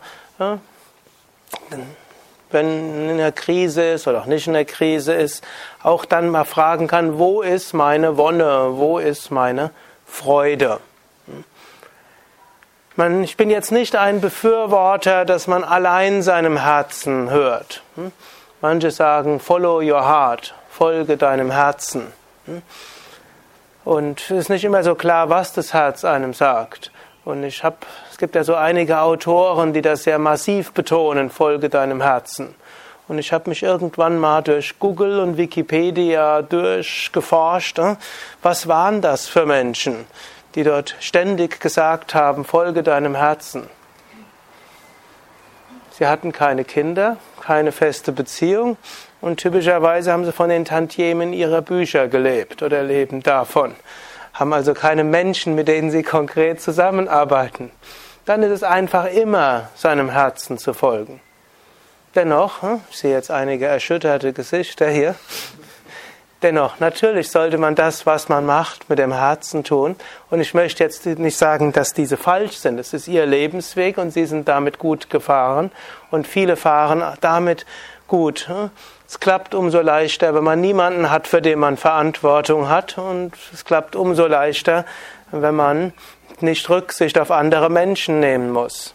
wenn 2.51 3.09
in 3.09 3.17
der 3.17 3.31
Krise 3.31 3.83
ist 3.83 4.07
oder 4.07 4.21
auch 4.21 4.25
nicht 4.25 4.47
in 4.47 4.53
der 4.53 4.65
Krise 4.65 5.13
ist, 5.13 5.43
auch 5.83 6.05
dann 6.05 6.29
mal 6.29 6.45
fragen 6.45 6.87
kann, 6.87 7.17
wo 7.17 7.41
ist 7.41 7.73
meine 7.73 8.17
Wonne, 8.17 8.77
wo 8.77 8.99
ist 8.99 9.31
meine 9.31 9.71
Freude? 10.05 10.79
ich 13.21 13.37
bin 13.37 13.51
jetzt 13.51 13.71
nicht 13.71 13.95
ein 13.95 14.21
Befürworter, 14.21 15.23
dass 15.23 15.45
man 15.45 15.63
allein 15.63 16.23
seinem 16.23 16.57
Herzen 16.57 17.29
hört. 17.29 17.83
Manche 18.59 18.89
sagen, 18.89 19.39
follow 19.39 19.81
your 19.81 20.03
heart, 20.03 20.55
folge 20.67 21.15
deinem 21.15 21.51
Herzen. 21.51 22.11
Und 23.85 24.21
es 24.21 24.31
ist 24.31 24.49
nicht 24.49 24.65
immer 24.65 24.83
so 24.83 24.95
klar, 24.95 25.29
was 25.29 25.53
das 25.53 25.73
Herz 25.73 26.03
einem 26.05 26.33
sagt. 26.33 26.91
Und 27.23 27.43
ich 27.43 27.63
habe, 27.63 27.77
es 28.17 28.19
gibt 28.19 28.33
ja 28.33 28.43
so 28.43 28.55
einige 28.55 28.99
Autoren, 28.99 29.73
die 29.73 29.83
das 29.83 30.01
sehr 30.01 30.17
massiv 30.17 30.71
betonen, 30.71 31.29
folge 31.29 31.69
deinem 31.69 32.01
Herzen. 32.01 32.55
Und 33.07 33.19
ich 33.19 33.31
habe 33.31 33.47
mich 33.47 33.61
irgendwann 33.61 34.17
mal 34.17 34.41
durch 34.41 34.79
Google 34.79 35.19
und 35.19 35.37
Wikipedia 35.37 36.41
durchgeforscht, 36.41 37.77
äh, 37.77 37.95
was 38.41 38.67
waren 38.67 39.03
das 39.03 39.27
für 39.27 39.45
Menschen, 39.45 40.07
die 40.55 40.63
dort 40.63 40.95
ständig 40.99 41.59
gesagt 41.59 42.15
haben, 42.15 42.43
folge 42.43 42.81
deinem 42.81 43.13
Herzen. 43.13 43.69
Sie 45.91 46.07
hatten 46.07 46.31
keine 46.31 46.63
Kinder, 46.63 47.17
keine 47.39 47.71
feste 47.71 48.11
Beziehung 48.11 48.77
und 49.21 49.37
typischerweise 49.37 50.11
haben 50.11 50.25
sie 50.25 50.31
von 50.31 50.49
den 50.49 50.65
Tantiemen 50.65 51.33
ihrer 51.33 51.61
Bücher 51.61 52.07
gelebt 52.07 52.63
oder 52.63 52.81
leben 52.81 53.21
davon 53.21 53.75
haben 54.39 54.53
also 54.53 54.75
keine 54.75 55.03
Menschen, 55.03 55.55
mit 55.55 55.67
denen 55.67 55.89
sie 55.89 56.03
konkret 56.03 56.61
zusammenarbeiten, 56.61 57.71
dann 58.27 58.43
ist 58.43 58.51
es 58.51 58.63
einfach 58.63 59.05
immer 59.05 59.69
seinem 59.75 60.09
Herzen 60.09 60.57
zu 60.57 60.73
folgen. 60.73 61.21
Dennoch, 62.13 62.61
hm, 62.61 62.81
ich 62.91 62.97
sehe 62.97 63.13
jetzt 63.13 63.31
einige 63.31 63.67
erschütterte 63.67 64.33
Gesichter 64.33 64.89
hier, 64.89 65.15
dennoch, 66.43 66.79
natürlich 66.81 67.31
sollte 67.31 67.57
man 67.57 67.75
das, 67.75 68.05
was 68.05 68.27
man 68.27 68.45
macht, 68.45 68.89
mit 68.89 68.99
dem 68.99 69.13
Herzen 69.13 69.63
tun. 69.63 69.95
Und 70.29 70.41
ich 70.41 70.53
möchte 70.53 70.83
jetzt 70.83 71.05
nicht 71.05 71.37
sagen, 71.37 71.71
dass 71.71 71.93
diese 71.93 72.17
falsch 72.17 72.57
sind. 72.57 72.79
Es 72.79 72.93
ist 72.93 73.07
ihr 73.07 73.25
Lebensweg 73.25 73.97
und 73.97 74.11
sie 74.11 74.25
sind 74.25 74.49
damit 74.49 74.77
gut 74.77 75.09
gefahren 75.09 75.71
und 76.11 76.27
viele 76.27 76.57
fahren 76.57 77.03
damit 77.21 77.65
gut. 78.09 78.49
Hm. 78.49 78.71
Es 79.07 79.21
klappt 79.21 79.55
umso 79.55 79.79
leichter, 79.79 80.35
wenn 80.35 80.43
man 80.43 80.59
niemanden 80.59 81.09
hat, 81.09 81.27
für 81.27 81.41
den 81.41 81.59
man 81.59 81.77
Verantwortung 81.77 82.67
hat. 82.67 82.97
Und 82.97 83.31
es 83.53 83.63
klappt 83.63 83.95
umso 83.95 84.27
leichter, 84.27 84.83
wenn 85.31 85.55
man 85.55 85.93
nicht 86.41 86.69
Rücksicht 86.69 87.17
auf 87.19 87.31
andere 87.31 87.69
Menschen 87.69 88.19
nehmen 88.19 88.51
muss. 88.51 88.93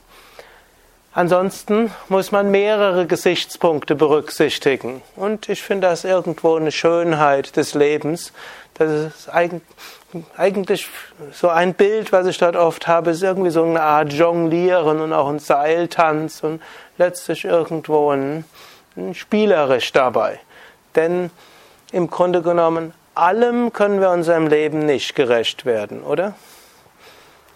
Ansonsten 1.14 1.90
muss 2.08 2.32
man 2.32 2.50
mehrere 2.50 3.06
Gesichtspunkte 3.06 3.94
berücksichtigen. 3.94 5.02
Und 5.14 5.50
ich 5.50 5.62
finde 5.62 5.88
das 5.88 6.04
irgendwo 6.04 6.56
eine 6.56 6.72
Schönheit 6.72 7.54
des 7.56 7.74
Lebens. 7.74 8.32
Das 8.74 8.90
ist 8.90 9.28
eigentlich 9.28 10.88
so 11.32 11.48
ein 11.48 11.74
Bild, 11.74 12.12
was 12.12 12.26
ich 12.26 12.38
dort 12.38 12.56
oft 12.56 12.86
habe, 12.86 13.10
ist 13.10 13.22
irgendwie 13.22 13.50
so 13.50 13.62
eine 13.62 13.82
Art 13.82 14.12
Jonglieren 14.12 15.00
und 15.00 15.12
auch 15.12 15.28
ein 15.28 15.38
Seiltanz 15.38 16.42
und 16.42 16.62
letztlich 16.96 17.44
irgendwo 17.44 18.10
ein, 18.10 18.46
ein 18.96 19.14
spielerisch 19.14 19.92
dabei. 19.92 20.40
Denn 20.96 21.30
im 21.92 22.08
Grunde 22.08 22.40
genommen, 22.40 22.94
allem 23.14 23.74
können 23.74 24.00
wir 24.00 24.10
unserem 24.10 24.46
Leben 24.46 24.86
nicht 24.86 25.14
gerecht 25.14 25.66
werden, 25.66 26.02
oder? 26.02 26.34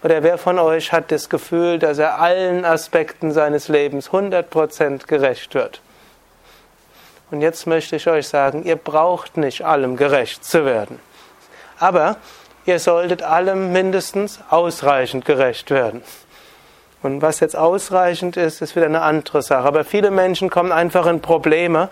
Oder 0.07 0.23
wer 0.23 0.39
von 0.39 0.61
euch 0.61 0.93
hat 0.93 1.11
das 1.11 1.29
Gefühl, 1.29 1.81
dass 1.81 1.99
er 1.99 2.21
allen 2.21 2.65
Aspekten 2.65 3.33
seines 3.33 3.67
Lebens 3.67 4.11
100% 4.11 5.09
gerecht 5.09 5.53
wird? 5.57 5.81
Und 7.33 7.41
jetzt 7.41 7.67
möchte 7.67 7.97
ich 7.97 8.07
euch 8.07 8.29
sagen, 8.29 8.63
ihr 8.63 8.77
braucht 8.77 9.37
nicht 9.37 9.65
allem 9.65 9.97
gerecht 9.97 10.45
zu 10.45 10.65
werden. 10.65 11.01
Aber 11.81 12.19
ihr 12.67 12.79
solltet 12.79 13.25
allem 13.25 13.73
mindestens 13.73 14.39
ausreichend 14.49 15.25
gerecht 15.25 15.73
werden. 15.73 16.05
Und 17.03 17.21
was 17.21 17.41
jetzt 17.41 17.57
ausreichend 17.57 18.37
ist, 18.37 18.63
ist 18.63 18.77
wieder 18.77 18.87
eine 18.87 19.03
andere 19.03 19.43
Sache. 19.43 19.67
Aber 19.67 19.83
viele 19.83 20.13
Menschen 20.13 20.51
kommen 20.51 20.71
einfach 20.71 21.07
in 21.07 21.21
Probleme, 21.21 21.89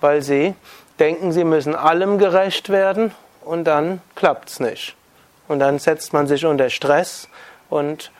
weil 0.00 0.20
sie 0.20 0.54
denken, 0.98 1.30
sie 1.30 1.44
müssen 1.44 1.76
allem 1.76 2.18
gerecht 2.18 2.70
werden 2.70 3.12
und 3.40 3.62
dann 3.62 4.00
klappt 4.16 4.48
es 4.48 4.58
nicht. 4.58 4.96
Und 5.46 5.60
dann 5.60 5.78
setzt 5.78 6.12
man 6.12 6.26
sich 6.26 6.44
unter 6.44 6.68
Stress 6.68 7.28
und 7.72 8.12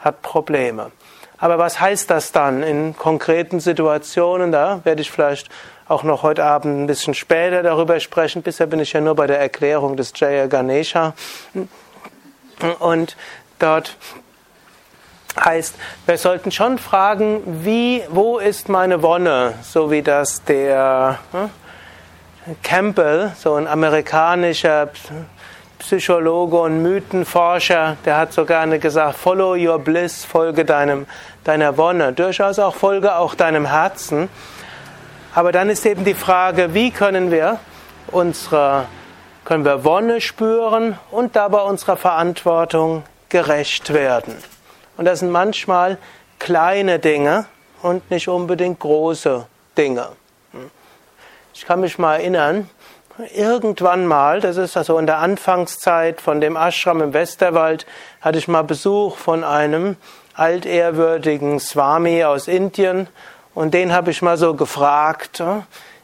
hat 0.00 0.22
Probleme. 0.22 0.90
Aber 1.38 1.58
was 1.58 1.80
heißt 1.80 2.10
das 2.10 2.32
dann 2.32 2.62
in 2.62 2.96
konkreten 2.96 3.60
Situationen? 3.60 4.52
Da 4.52 4.80
werde 4.84 5.00
ich 5.00 5.10
vielleicht 5.10 5.48
auch 5.88 6.02
noch 6.02 6.22
heute 6.22 6.44
Abend 6.44 6.82
ein 6.82 6.86
bisschen 6.86 7.14
später 7.14 7.62
darüber 7.62 7.98
sprechen. 7.98 8.42
Bisher 8.42 8.66
bin 8.66 8.80
ich 8.80 8.92
ja 8.92 9.00
nur 9.00 9.14
bei 9.14 9.26
der 9.26 9.40
Erklärung 9.40 9.96
des 9.96 10.12
Jaya 10.14 10.46
Ganesha. 10.46 11.14
Und 12.78 13.16
dort 13.58 13.96
heißt, 15.42 15.74
wir 16.06 16.18
sollten 16.18 16.50
schon 16.50 16.78
fragen, 16.78 17.42
wie, 17.64 18.02
wo 18.10 18.38
ist 18.38 18.68
meine 18.68 19.02
Wonne? 19.02 19.54
So 19.62 19.90
wie 19.90 20.02
das 20.02 20.44
der 20.44 21.18
hm, 21.32 21.50
Campbell, 22.62 23.32
so 23.38 23.54
ein 23.54 23.66
amerikanischer 23.66 24.90
Psychologe 25.80 26.58
und 26.58 26.82
Mythenforscher, 26.82 27.96
der 28.04 28.16
hat 28.18 28.32
so 28.32 28.44
gerne 28.44 28.78
gesagt, 28.78 29.16
follow 29.16 29.54
your 29.54 29.78
bliss, 29.78 30.24
folge 30.24 30.64
deinem, 30.64 31.06
deiner 31.42 31.76
Wonne. 31.76 32.12
Durchaus 32.12 32.58
auch 32.58 32.74
folge 32.74 33.16
auch 33.16 33.34
deinem 33.34 33.66
Herzen. 33.66 34.28
Aber 35.34 35.52
dann 35.52 35.70
ist 35.70 35.86
eben 35.86 36.04
die 36.04 36.14
Frage, 36.14 36.74
wie 36.74 36.90
können 36.90 37.30
wir 37.30 37.58
unsere, 38.08 38.86
können 39.44 39.64
wir 39.64 39.82
Wonne 39.84 40.20
spüren 40.20 40.98
und 41.10 41.34
dabei 41.34 41.62
unserer 41.62 41.96
Verantwortung 41.96 43.02
gerecht 43.30 43.92
werden. 43.92 44.34
Und 44.98 45.06
das 45.06 45.20
sind 45.20 45.30
manchmal 45.30 45.96
kleine 46.38 46.98
Dinge 46.98 47.46
und 47.80 48.10
nicht 48.10 48.28
unbedingt 48.28 48.80
große 48.80 49.46
Dinge. 49.78 50.08
Ich 51.54 51.64
kann 51.64 51.80
mich 51.80 51.98
mal 51.98 52.16
erinnern, 52.16 52.68
irgendwann 53.34 54.06
mal, 54.06 54.40
das 54.40 54.56
ist 54.56 54.76
also 54.76 54.98
in 54.98 55.06
der 55.06 55.18
Anfangszeit 55.18 56.20
von 56.20 56.40
dem 56.40 56.56
Ashram 56.56 57.00
im 57.00 57.12
Westerwald, 57.12 57.86
hatte 58.20 58.38
ich 58.38 58.48
mal 58.48 58.62
Besuch 58.62 59.16
von 59.16 59.44
einem 59.44 59.96
altehrwürdigen 60.34 61.60
Swami 61.60 62.24
aus 62.24 62.48
Indien 62.48 63.08
und 63.54 63.74
den 63.74 63.92
habe 63.92 64.10
ich 64.10 64.22
mal 64.22 64.36
so 64.36 64.54
gefragt, 64.54 65.42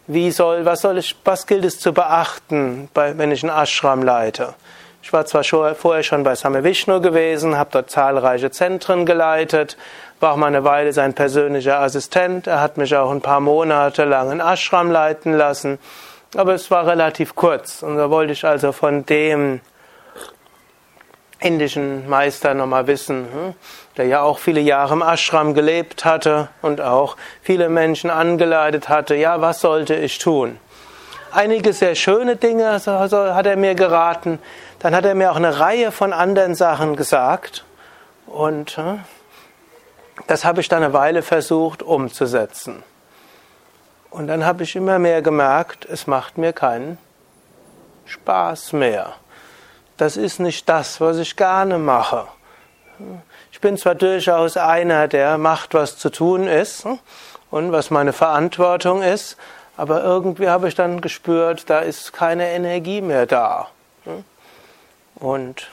wie 0.06 0.30
soll, 0.30 0.64
was 0.64 0.82
soll 0.82 0.98
ich, 0.98 1.16
was 1.24 1.46
gilt 1.46 1.64
es 1.64 1.78
zu 1.78 1.92
beachten, 1.92 2.88
wenn 2.94 3.30
ich 3.30 3.42
einen 3.42 3.56
Ashram 3.56 4.02
leite? 4.02 4.54
Ich 5.02 5.12
war 5.12 5.24
zwar 5.24 5.44
vorher 5.44 6.02
schon 6.02 6.24
bei 6.24 6.34
Same 6.34 6.64
Vishnu 6.64 7.00
gewesen, 7.00 7.56
habe 7.56 7.70
dort 7.72 7.90
zahlreiche 7.90 8.50
Zentren 8.50 9.06
geleitet, 9.06 9.76
war 10.18 10.32
auch 10.32 10.36
mal 10.36 10.48
eine 10.48 10.64
Weile 10.64 10.92
sein 10.92 11.14
persönlicher 11.14 11.78
Assistent. 11.78 12.46
Er 12.46 12.60
hat 12.60 12.76
mich 12.76 12.96
auch 12.96 13.10
ein 13.10 13.20
paar 13.20 13.40
Monate 13.40 14.04
lang 14.04 14.32
in 14.32 14.40
Ashram 14.40 14.90
leiten 14.90 15.32
lassen. 15.32 15.78
Aber 16.36 16.54
es 16.54 16.70
war 16.70 16.86
relativ 16.86 17.34
kurz. 17.34 17.82
Und 17.82 17.96
da 17.96 18.10
wollte 18.10 18.32
ich 18.34 18.44
also 18.44 18.72
von 18.72 19.06
dem 19.06 19.60
indischen 21.40 22.08
Meister 22.08 22.54
nochmal 22.54 22.86
wissen, 22.86 23.26
hm, 23.32 23.54
der 23.96 24.06
ja 24.06 24.22
auch 24.22 24.38
viele 24.38 24.60
Jahre 24.60 24.94
im 24.94 25.02
Ashram 25.02 25.54
gelebt 25.54 26.04
hatte 26.04 26.48
und 26.62 26.80
auch 26.80 27.16
viele 27.42 27.68
Menschen 27.68 28.10
angeleitet 28.10 28.88
hatte, 28.88 29.14
ja, 29.14 29.40
was 29.40 29.60
sollte 29.60 29.94
ich 29.94 30.18
tun? 30.18 30.58
Einige 31.32 31.72
sehr 31.72 31.94
schöne 31.94 32.36
Dinge 32.36 32.80
hat 32.86 33.46
er 33.46 33.56
mir 33.56 33.74
geraten, 33.74 34.38
dann 34.78 34.94
hat 34.94 35.04
er 35.04 35.14
mir 35.14 35.30
auch 35.30 35.36
eine 35.36 35.60
Reihe 35.60 35.92
von 35.92 36.12
anderen 36.12 36.54
Sachen 36.54 36.96
gesagt 36.96 37.64
und 38.26 38.76
hm, 38.76 39.00
das 40.26 40.44
habe 40.44 40.60
ich 40.60 40.68
dann 40.68 40.82
eine 40.82 40.92
Weile 40.92 41.22
versucht 41.22 41.82
umzusetzen. 41.82 42.82
Und 44.16 44.28
dann 44.28 44.46
habe 44.46 44.62
ich 44.62 44.74
immer 44.74 44.98
mehr 44.98 45.20
gemerkt, 45.20 45.84
es 45.84 46.06
macht 46.06 46.38
mir 46.38 46.54
keinen 46.54 46.96
Spaß 48.06 48.72
mehr. 48.72 49.12
Das 49.98 50.16
ist 50.16 50.40
nicht 50.40 50.66
das, 50.70 51.02
was 51.02 51.18
ich 51.18 51.36
gerne 51.36 51.76
mache. 51.76 52.26
Ich 53.52 53.60
bin 53.60 53.76
zwar 53.76 53.94
durchaus 53.94 54.56
einer, 54.56 55.06
der 55.06 55.36
macht, 55.36 55.74
was 55.74 55.98
zu 55.98 56.08
tun 56.08 56.46
ist 56.46 56.86
und 57.50 57.72
was 57.72 57.90
meine 57.90 58.14
Verantwortung 58.14 59.02
ist, 59.02 59.36
aber 59.76 60.02
irgendwie 60.02 60.48
habe 60.48 60.68
ich 60.68 60.74
dann 60.74 61.02
gespürt, 61.02 61.68
da 61.68 61.80
ist 61.80 62.14
keine 62.14 62.48
Energie 62.52 63.02
mehr 63.02 63.26
da. 63.26 63.68
Und 65.16 65.68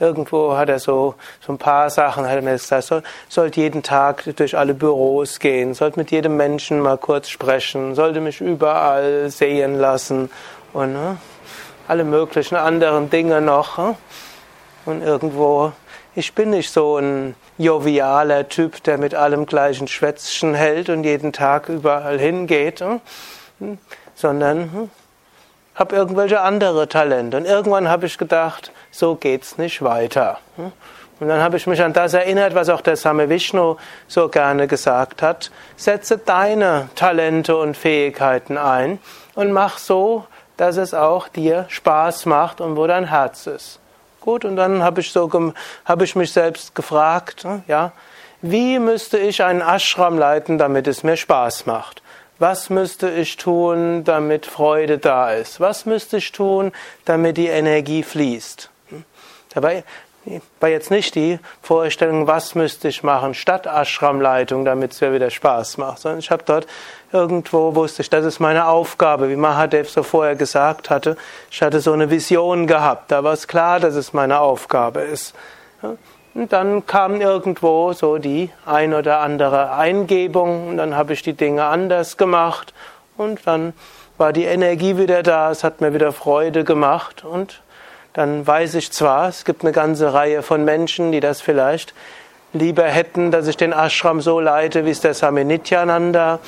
Irgendwo 0.00 0.56
hat 0.56 0.68
er 0.68 0.80
so, 0.80 1.14
so 1.40 1.52
ein 1.52 1.58
paar 1.58 1.88
Sachen, 1.88 2.26
hat 2.26 2.34
er 2.34 2.42
mir 2.42 2.52
gesagt, 2.52 2.82
soll, 2.82 3.02
sollte 3.28 3.60
jeden 3.60 3.84
Tag 3.84 4.24
durch 4.36 4.58
alle 4.58 4.74
Büros 4.74 5.38
gehen, 5.38 5.72
sollte 5.72 6.00
mit 6.00 6.10
jedem 6.10 6.36
Menschen 6.36 6.80
mal 6.80 6.98
kurz 6.98 7.28
sprechen, 7.28 7.94
sollte 7.94 8.20
mich 8.20 8.40
überall 8.40 9.30
sehen 9.30 9.78
lassen 9.78 10.30
und 10.72 10.94
ne, 10.94 11.18
alle 11.86 12.02
möglichen 12.02 12.56
anderen 12.56 13.08
Dinge 13.08 13.40
noch. 13.40 13.78
Ne? 13.78 13.94
Und 14.84 15.02
irgendwo, 15.02 15.72
ich 16.16 16.34
bin 16.34 16.50
nicht 16.50 16.70
so 16.70 16.96
ein 16.98 17.36
jovialer 17.56 18.48
Typ, 18.48 18.82
der 18.82 18.98
mit 18.98 19.14
allem 19.14 19.46
gleichen 19.46 19.86
Schwätzchen 19.86 20.54
hält 20.54 20.88
und 20.88 21.04
jeden 21.04 21.32
Tag 21.32 21.68
überall 21.68 22.18
hingeht, 22.18 22.80
ne? 22.80 23.00
sondern 24.16 24.72
hm, 24.72 24.90
habe 25.74 25.96
irgendwelche 25.96 26.40
andere 26.40 26.88
Talente. 26.88 27.36
Und 27.36 27.46
irgendwann 27.46 27.88
habe 27.88 28.06
ich 28.06 28.18
gedacht, 28.18 28.72
so 28.90 29.14
geht's 29.16 29.58
nicht 29.58 29.82
weiter. 29.82 30.38
Und 31.20 31.28
dann 31.28 31.40
habe 31.40 31.56
ich 31.56 31.66
mich 31.66 31.82
an 31.82 31.92
das 31.92 32.14
erinnert, 32.14 32.54
was 32.54 32.68
auch 32.68 32.80
der 32.80 32.96
Same 32.96 33.28
Vishnu 33.28 33.76
so 34.08 34.28
gerne 34.28 34.66
gesagt 34.66 35.22
hat. 35.22 35.50
Setze 35.76 36.18
deine 36.18 36.88
Talente 36.94 37.56
und 37.56 37.76
Fähigkeiten 37.76 38.58
ein 38.58 38.98
und 39.34 39.52
mach 39.52 39.78
so, 39.78 40.26
dass 40.56 40.76
es 40.76 40.94
auch 40.94 41.28
dir 41.28 41.66
Spaß 41.68 42.26
macht 42.26 42.60
und 42.60 42.76
wo 42.76 42.86
dein 42.86 43.08
Herz 43.08 43.46
ist. 43.46 43.80
Gut, 44.20 44.44
und 44.44 44.56
dann 44.56 44.82
habe 44.82 45.00
ich 45.00 45.12
so 45.12 45.52
habe 45.84 46.04
ich 46.04 46.16
mich 46.16 46.32
selbst 46.32 46.74
gefragt, 46.74 47.46
ja, 47.66 47.92
wie 48.40 48.78
müsste 48.78 49.18
ich 49.18 49.42
einen 49.42 49.60
Ashram 49.60 50.18
leiten, 50.18 50.58
damit 50.58 50.86
es 50.86 51.02
mir 51.02 51.16
Spaß 51.16 51.66
macht? 51.66 52.02
Was 52.46 52.68
müsste 52.68 53.08
ich 53.08 53.38
tun, 53.38 54.04
damit 54.04 54.44
Freude 54.44 54.98
da 54.98 55.32
ist? 55.32 55.60
Was 55.60 55.86
müsste 55.86 56.18
ich 56.18 56.30
tun, 56.30 56.72
damit 57.06 57.38
die 57.38 57.46
Energie 57.46 58.02
fließt? 58.02 58.68
Dabei 59.54 59.82
war 60.60 60.68
jetzt 60.68 60.90
nicht 60.90 61.14
die 61.14 61.38
Vorstellung, 61.62 62.26
was 62.26 62.54
müsste 62.54 62.88
ich 62.88 63.02
machen 63.02 63.32
statt 63.32 63.66
Ashramleitung, 63.66 64.66
damit 64.66 64.92
es 64.92 65.00
mir 65.00 65.14
wieder 65.14 65.30
Spaß 65.30 65.78
macht, 65.78 66.00
sondern 66.00 66.18
ich 66.18 66.30
habe 66.30 66.42
dort 66.44 66.66
irgendwo 67.12 67.74
wusste 67.74 68.02
ich, 68.02 68.10
das 68.10 68.26
ist 68.26 68.40
meine 68.40 68.66
Aufgabe, 68.66 69.30
wie 69.30 69.36
Mahadev 69.36 69.88
so 69.88 70.02
vorher 70.02 70.36
gesagt 70.36 70.90
hatte. 70.90 71.16
Ich 71.50 71.62
hatte 71.62 71.80
so 71.80 71.94
eine 71.94 72.10
Vision 72.10 72.66
gehabt, 72.66 73.10
da 73.10 73.24
war 73.24 73.32
es 73.32 73.48
klar, 73.48 73.80
dass 73.80 73.94
es 73.94 74.12
meine 74.12 74.40
Aufgabe 74.40 75.00
ist. 75.00 75.34
Und 76.34 76.52
dann 76.52 76.84
kam 76.86 77.20
irgendwo 77.20 77.92
so 77.92 78.18
die 78.18 78.50
ein 78.66 78.92
oder 78.92 79.20
andere 79.20 79.72
Eingebung. 79.72 80.68
Und 80.68 80.76
dann 80.78 80.96
habe 80.96 81.12
ich 81.12 81.22
die 81.22 81.34
Dinge 81.34 81.64
anders 81.64 82.16
gemacht. 82.16 82.74
Und 83.16 83.46
dann 83.46 83.72
war 84.18 84.32
die 84.32 84.44
Energie 84.44 84.96
wieder 84.96 85.22
da, 85.22 85.50
es 85.50 85.64
hat 85.64 85.80
mir 85.80 85.94
wieder 85.94 86.12
Freude 86.12 86.64
gemacht. 86.64 87.24
Und 87.24 87.62
dann 88.12 88.46
weiß 88.46 88.74
ich 88.74 88.92
zwar, 88.92 89.28
es 89.28 89.44
gibt 89.44 89.62
eine 89.62 89.72
ganze 89.72 90.12
Reihe 90.12 90.42
von 90.42 90.64
Menschen, 90.64 91.12
die 91.12 91.20
das 91.20 91.40
vielleicht 91.40 91.94
lieber 92.52 92.84
hätten, 92.84 93.30
dass 93.30 93.48
ich 93.48 93.56
den 93.56 93.72
Ashram 93.72 94.20
so 94.20 94.40
leite, 94.40 94.84
wie 94.84 94.90
es 94.90 95.00
der 95.00 95.14
Swami 95.14 95.44
Nityananda 95.44 96.38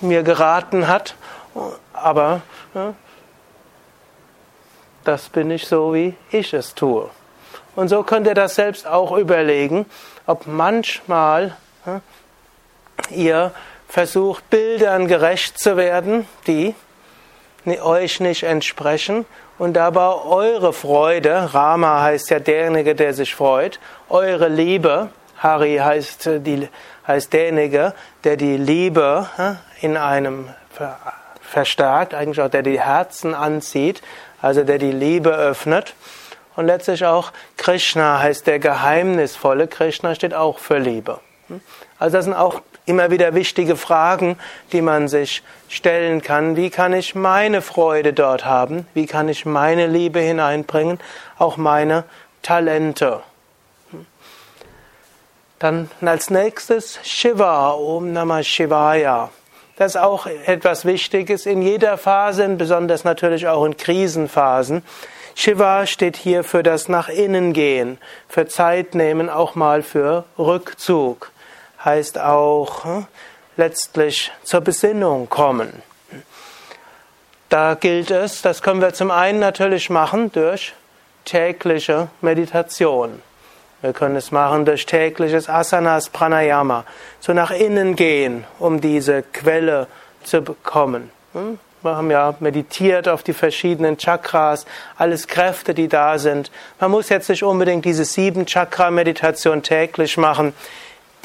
mir 0.00 0.22
geraten 0.22 0.88
hat, 0.88 1.14
aber 1.92 2.40
ja, 2.74 2.94
das 5.04 5.28
bin 5.28 5.50
ich 5.50 5.66
so, 5.66 5.94
wie 5.94 6.14
ich 6.30 6.54
es 6.54 6.74
tue. 6.74 7.10
Und 7.74 7.88
so 7.88 8.02
könnt 8.02 8.26
ihr 8.26 8.34
das 8.34 8.54
selbst 8.54 8.86
auch 8.86 9.16
überlegen, 9.16 9.86
ob 10.26 10.46
manchmal 10.46 11.56
ihr 13.10 13.52
versucht 13.88 14.48
Bildern 14.50 15.08
gerecht 15.08 15.58
zu 15.58 15.76
werden, 15.76 16.26
die 16.46 16.74
euch 17.66 18.20
nicht 18.20 18.42
entsprechen 18.42 19.24
und 19.58 19.74
dabei 19.74 20.08
eure 20.08 20.72
Freude, 20.72 21.54
Rama 21.54 22.02
heißt 22.02 22.30
ja 22.30 22.40
derjenige, 22.40 22.94
der 22.94 23.14
sich 23.14 23.34
freut, 23.34 23.78
eure 24.08 24.48
Liebe, 24.48 25.10
Hari 25.38 25.76
heißt, 25.76 26.30
die, 26.38 26.68
heißt 27.06 27.32
derjenige, 27.32 27.94
der 28.24 28.36
die 28.36 28.56
Liebe 28.56 29.28
in 29.80 29.96
einem 29.96 30.48
verstärkt, 31.40 32.14
eigentlich 32.14 32.40
auch 32.40 32.48
der 32.48 32.62
die 32.62 32.80
Herzen 32.80 33.34
anzieht, 33.34 34.02
also 34.40 34.64
der 34.64 34.78
die 34.78 34.92
Liebe 34.92 35.30
öffnet. 35.30 35.94
Und 36.56 36.66
letztlich 36.66 37.04
auch 37.04 37.32
Krishna 37.56 38.18
heißt 38.20 38.46
der 38.46 38.58
Geheimnisvolle. 38.58 39.68
Krishna 39.68 40.14
steht 40.14 40.34
auch 40.34 40.58
für 40.58 40.78
Liebe. 40.78 41.20
Also 41.98 42.16
das 42.16 42.24
sind 42.24 42.34
auch 42.34 42.62
immer 42.84 43.10
wieder 43.10 43.34
wichtige 43.34 43.76
Fragen, 43.76 44.38
die 44.72 44.82
man 44.82 45.08
sich 45.08 45.42
stellen 45.68 46.22
kann. 46.22 46.56
Wie 46.56 46.70
kann 46.70 46.92
ich 46.92 47.14
meine 47.14 47.62
Freude 47.62 48.12
dort 48.12 48.44
haben? 48.44 48.86
Wie 48.94 49.06
kann 49.06 49.28
ich 49.28 49.46
meine 49.46 49.86
Liebe 49.86 50.20
hineinbringen? 50.20 50.98
Auch 51.38 51.56
meine 51.56 52.04
Talente. 52.42 53.20
Dann 55.58 55.90
als 56.00 56.28
nächstes 56.28 56.98
Shiva, 57.04 57.70
Om 57.70 58.12
Namah 58.12 58.42
Shivaya. 58.42 59.30
Das 59.76 59.94
ist 59.94 60.00
auch 60.00 60.26
etwas 60.26 60.84
Wichtiges 60.84 61.46
in 61.46 61.62
jeder 61.62 61.96
Phase, 61.98 62.48
besonders 62.48 63.04
natürlich 63.04 63.46
auch 63.46 63.64
in 63.64 63.76
Krisenphasen. 63.76 64.82
Shiva 65.34 65.86
steht 65.86 66.16
hier 66.16 66.44
für 66.44 66.62
das 66.62 66.88
Nach 66.88 67.08
innen 67.08 67.52
gehen, 67.52 67.98
für 68.28 68.46
Zeit 68.46 68.94
nehmen, 68.94 69.28
auch 69.28 69.54
mal 69.54 69.82
für 69.82 70.24
Rückzug. 70.38 71.32
Heißt 71.84 72.18
auch 72.18 72.84
hm, 72.84 73.06
letztlich 73.56 74.32
zur 74.44 74.60
Besinnung 74.60 75.28
kommen. 75.28 75.82
Da 77.48 77.74
gilt 77.74 78.10
es, 78.10 78.40
das 78.42 78.62
können 78.62 78.80
wir 78.80 78.94
zum 78.94 79.10
einen 79.10 79.38
natürlich 79.38 79.90
machen 79.90 80.32
durch 80.32 80.72
tägliche 81.24 82.08
Meditation. 82.20 83.22
Wir 83.82 83.92
können 83.92 84.16
es 84.16 84.30
machen 84.30 84.64
durch 84.64 84.86
tägliches 84.86 85.48
Asanas 85.48 86.08
Pranayama, 86.08 86.84
so 87.20 87.32
nach 87.32 87.50
innen 87.50 87.96
gehen, 87.96 88.44
um 88.58 88.80
diese 88.80 89.22
Quelle 89.22 89.88
zu 90.22 90.40
bekommen. 90.40 91.10
Hm? 91.32 91.58
Wir 91.82 91.96
haben 91.96 92.10
ja 92.10 92.34
meditiert 92.40 93.08
auf 93.08 93.22
die 93.22 93.32
verschiedenen 93.32 93.98
Chakras, 93.98 94.66
alles 94.96 95.26
Kräfte, 95.26 95.74
die 95.74 95.88
da 95.88 96.18
sind. 96.18 96.50
Man 96.78 96.90
muss 96.90 97.08
jetzt 97.08 97.28
nicht 97.28 97.42
unbedingt 97.42 97.84
diese 97.84 98.04
sieben 98.04 98.46
Chakra-Meditation 98.46 99.62
täglich 99.62 100.16
machen. 100.16 100.54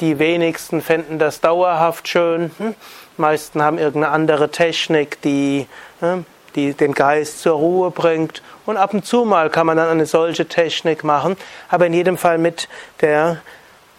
Die 0.00 0.18
wenigsten 0.18 0.80
finden 0.80 1.18
das 1.18 1.40
dauerhaft 1.40 2.08
schön. 2.08 2.50
Hm? 2.58 2.74
meisten 3.18 3.62
haben 3.62 3.78
irgendeine 3.78 4.12
andere 4.12 4.50
Technik, 4.50 5.20
die, 5.22 5.66
hm, 6.00 6.24
die 6.54 6.72
den 6.72 6.94
Geist 6.94 7.40
zur 7.40 7.56
Ruhe 7.56 7.90
bringt. 7.90 8.42
Und 8.66 8.76
ab 8.76 8.94
und 8.94 9.04
zu 9.04 9.24
mal 9.24 9.50
kann 9.50 9.66
man 9.66 9.76
dann 9.76 9.88
eine 9.88 10.06
solche 10.06 10.46
Technik 10.46 11.04
machen. 11.04 11.36
Aber 11.68 11.86
in 11.86 11.92
jedem 11.92 12.16
Fall 12.16 12.38
mit 12.38 12.68
der, 13.00 13.42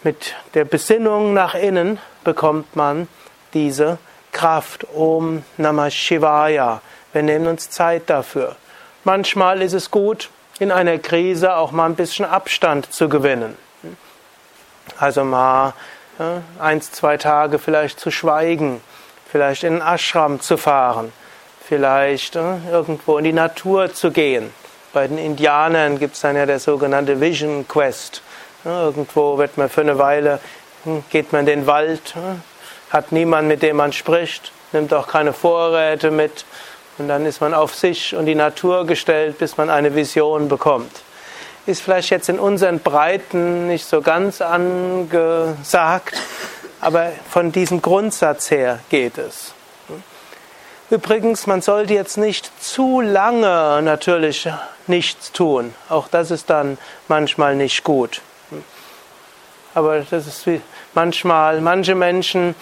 mit 0.03 0.35
der 0.53 0.65
Besinnung 0.65 1.33
nach 1.33 1.55
innen 1.55 1.99
bekommt 2.23 2.75
man 2.75 3.07
diese 3.53 3.97
Kraft. 4.39 4.87
Om 4.95 5.43
Namah 5.57 5.91
Shivaya. 5.91 6.81
Wir 7.11 7.23
nehmen 7.23 7.47
uns 7.47 7.69
Zeit 7.69 8.09
dafür. 8.09 8.55
Manchmal 9.03 9.61
ist 9.61 9.73
es 9.73 9.91
gut, 9.91 10.29
in 10.59 10.71
einer 10.71 10.97
Krise 10.97 11.57
auch 11.57 11.73
mal 11.73 11.87
ein 11.87 11.95
bisschen 11.95 12.23
Abstand 12.23 12.93
zu 12.93 13.09
gewinnen. 13.09 13.57
Also 14.97 15.25
mal 15.25 15.73
ja, 16.19 16.41
eins, 16.57 16.89
zwei 16.93 17.17
Tage 17.17 17.59
vielleicht 17.59 17.99
zu 17.99 18.11
schweigen, 18.11 18.79
vielleicht 19.29 19.65
in 19.65 19.73
den 19.73 19.81
Ashram 19.81 20.39
zu 20.39 20.55
fahren, 20.55 21.11
vielleicht 21.61 22.37
irgendwo 22.37 23.17
in 23.17 23.25
die 23.25 23.33
Natur 23.33 23.93
zu 23.93 24.09
gehen. 24.09 24.53
Bei 24.93 25.05
den 25.05 25.17
Indianern 25.17 25.99
gibt 25.99 26.15
es 26.15 26.21
dann 26.21 26.37
ja 26.37 26.45
der 26.45 26.59
sogenannte 26.59 27.19
Vision 27.19 27.67
Quest. 27.67 28.21
Irgendwo 28.63 29.37
wird 29.37 29.57
man 29.57 29.67
für 29.67 29.81
eine 29.81 29.97
Weile, 29.97 30.39
hm, 30.85 31.03
geht 31.09 31.33
man 31.33 31.41
in 31.41 31.45
den 31.45 31.67
Wald, 31.67 32.15
hat 32.89 33.11
niemand, 33.11 33.47
mit 33.47 33.61
dem 33.61 33.77
man 33.77 33.93
spricht, 33.93 34.51
nimmt 34.71 34.93
auch 34.93 35.07
keine 35.07 35.33
Vorräte 35.33 36.11
mit 36.11 36.45
und 36.97 37.07
dann 37.07 37.25
ist 37.25 37.41
man 37.41 37.53
auf 37.53 37.75
sich 37.75 38.15
und 38.15 38.25
die 38.25 38.35
Natur 38.35 38.85
gestellt, 38.85 39.37
bis 39.37 39.57
man 39.57 39.69
eine 39.69 39.95
Vision 39.95 40.49
bekommt. 40.49 40.91
Ist 41.65 41.81
vielleicht 41.81 42.09
jetzt 42.09 42.29
in 42.29 42.39
unseren 42.39 42.79
Breiten 42.79 43.67
nicht 43.67 43.85
so 43.85 44.01
ganz 44.01 44.41
angesagt, 44.41 46.15
aber 46.81 47.11
von 47.29 47.51
diesem 47.51 47.81
Grundsatz 47.81 48.51
her 48.51 48.79
geht 48.89 49.17
es. 49.17 49.53
Übrigens, 50.89 51.45
man 51.45 51.61
sollte 51.61 51.93
jetzt 51.93 52.17
nicht 52.17 52.51
zu 52.63 52.99
lange 52.99 53.81
natürlich 53.83 54.49
nichts 54.87 55.31
tun. 55.31 55.75
Auch 55.87 56.07
das 56.07 56.31
ist 56.31 56.49
dann 56.49 56.79
manchmal 57.07 57.55
nicht 57.55 57.83
gut. 57.83 58.21
Aber 59.75 59.99
das 59.99 60.25
ist 60.25 60.47
wie 60.47 60.61
manchmal, 60.99 61.61
manche 61.61 61.95
Menschen 61.95 62.55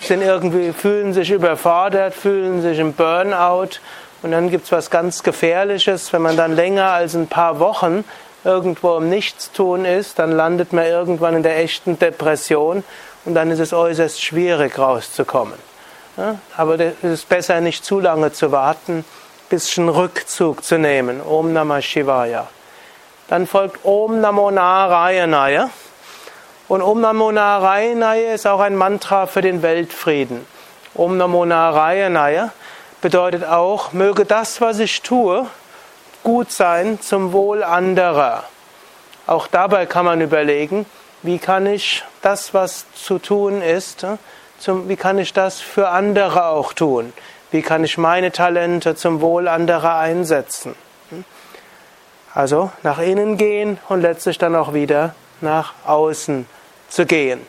sind 0.00 0.20
irgendwie, 0.20 0.72
fühlen 0.72 1.12
sich 1.12 1.30
überfordert, 1.30 2.12
fühlen 2.12 2.60
sich 2.60 2.80
im 2.80 2.92
Burnout. 2.92 3.78
Und 4.22 4.32
dann 4.32 4.50
gibt 4.50 4.64
es 4.64 4.72
was 4.72 4.90
ganz 4.90 5.22
Gefährliches, 5.22 6.12
wenn 6.12 6.22
man 6.22 6.36
dann 6.36 6.56
länger 6.56 6.90
als 6.90 7.14
ein 7.14 7.28
paar 7.28 7.60
Wochen 7.60 8.04
irgendwo 8.42 8.96
im 8.96 9.08
Nichtstun 9.08 9.84
ist, 9.84 10.18
dann 10.18 10.32
landet 10.32 10.72
man 10.72 10.86
irgendwann 10.86 11.36
in 11.36 11.44
der 11.44 11.58
echten 11.58 11.96
Depression 12.00 12.82
und 13.24 13.34
dann 13.34 13.52
ist 13.52 13.60
es 13.60 13.72
äußerst 13.72 14.20
schwierig 14.20 14.76
rauszukommen. 14.76 15.58
Aber 16.56 16.80
es 16.80 16.94
ist 17.04 17.28
besser, 17.28 17.60
nicht 17.60 17.84
zu 17.84 18.00
lange 18.00 18.32
zu 18.32 18.50
warten, 18.50 18.98
ein 18.98 19.04
bisschen 19.48 19.88
Rückzug 19.88 20.64
zu 20.64 20.78
nehmen. 20.78 21.20
Om 21.20 21.52
Namah 21.52 21.80
Shivaya. 21.80 22.48
Dann 23.28 23.46
folgt 23.46 23.84
Om 23.84 24.20
Namo 24.20 24.50
Narayanaya. 24.50 25.70
Und 26.72 26.80
Om 26.80 27.02
Namo 27.02 27.30
Narayanaya 27.30 28.32
ist 28.32 28.46
auch 28.46 28.60
ein 28.60 28.76
Mantra 28.76 29.26
für 29.26 29.42
den 29.42 29.60
Weltfrieden. 29.60 30.46
Om 30.94 31.18
Namo 31.18 31.44
Narayanaya 31.44 32.50
bedeutet 33.02 33.44
auch, 33.44 33.92
möge 33.92 34.24
das, 34.24 34.58
was 34.62 34.78
ich 34.78 35.02
tue, 35.02 35.46
gut 36.22 36.50
sein 36.50 36.98
zum 36.98 37.34
Wohl 37.34 37.62
anderer. 37.62 38.44
Auch 39.26 39.48
dabei 39.48 39.84
kann 39.84 40.06
man 40.06 40.22
überlegen, 40.22 40.86
wie 41.20 41.38
kann 41.38 41.66
ich 41.66 42.04
das, 42.22 42.54
was 42.54 42.86
zu 42.94 43.18
tun 43.18 43.60
ist, 43.60 44.06
zum, 44.58 44.88
wie 44.88 44.96
kann 44.96 45.18
ich 45.18 45.34
das 45.34 45.60
für 45.60 45.90
andere 45.90 46.46
auch 46.46 46.72
tun? 46.72 47.12
Wie 47.50 47.60
kann 47.60 47.84
ich 47.84 47.98
meine 47.98 48.32
Talente 48.32 48.94
zum 48.94 49.20
Wohl 49.20 49.46
anderer 49.46 49.98
einsetzen? 49.98 50.74
Also 52.32 52.70
nach 52.82 52.98
innen 52.98 53.36
gehen 53.36 53.78
und 53.90 54.00
letztlich 54.00 54.38
dann 54.38 54.56
auch 54.56 54.72
wieder 54.72 55.14
nach 55.42 55.74
außen 55.84 56.46
zu 56.92 57.06
gehen. 57.06 57.40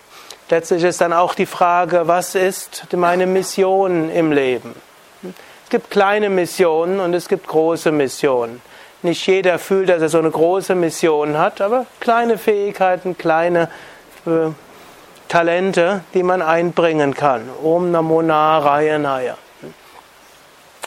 Letztlich 0.49 0.83
ist 0.83 1.01
dann 1.01 1.13
auch 1.13 1.35
die 1.35 1.45
Frage, 1.45 2.07
was 2.07 2.35
ist 2.35 2.87
meine 2.93 3.25
Mission 3.25 4.09
im 4.09 4.31
Leben? 4.31 4.75
Es 5.23 5.69
gibt 5.69 5.89
kleine 5.89 6.29
Missionen 6.29 6.99
und 6.99 7.13
es 7.13 7.27
gibt 7.27 7.47
große 7.47 7.91
Missionen. 7.91 8.61
Nicht 9.01 9.25
jeder 9.27 9.59
fühlt, 9.59 9.89
dass 9.89 10.01
er 10.01 10.09
so 10.09 10.19
eine 10.19 10.31
große 10.31 10.75
Mission 10.75 11.37
hat, 11.37 11.59
aber 11.59 11.85
kleine 11.99 12.37
Fähigkeiten, 12.37 13.17
kleine 13.17 13.69
äh, 14.25 14.51
Talente, 15.27 16.01
die 16.13 16.23
man 16.23 16.41
einbringen 16.41 17.13
kann. 17.13 17.49
Om 17.61 17.91
Namo 17.91 18.21
Narayanaya. 18.21 19.37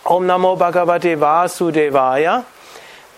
Om 0.05 0.27
Namo 0.27 0.57
Bhagavate 0.57 1.21
Vasudevaya. 1.21 2.45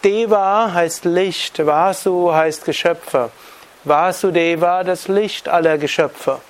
Deva 0.03 0.73
heißt 0.73 1.05
Licht, 1.05 1.65
Vasu 1.65 2.33
heißt 2.33 2.65
Geschöpfe. 2.65 3.31
Vasudeva, 3.89 4.85
das 4.85 5.09
Licht 5.09 5.49
aller 5.49 5.79
Geschöpfe. 5.79 6.41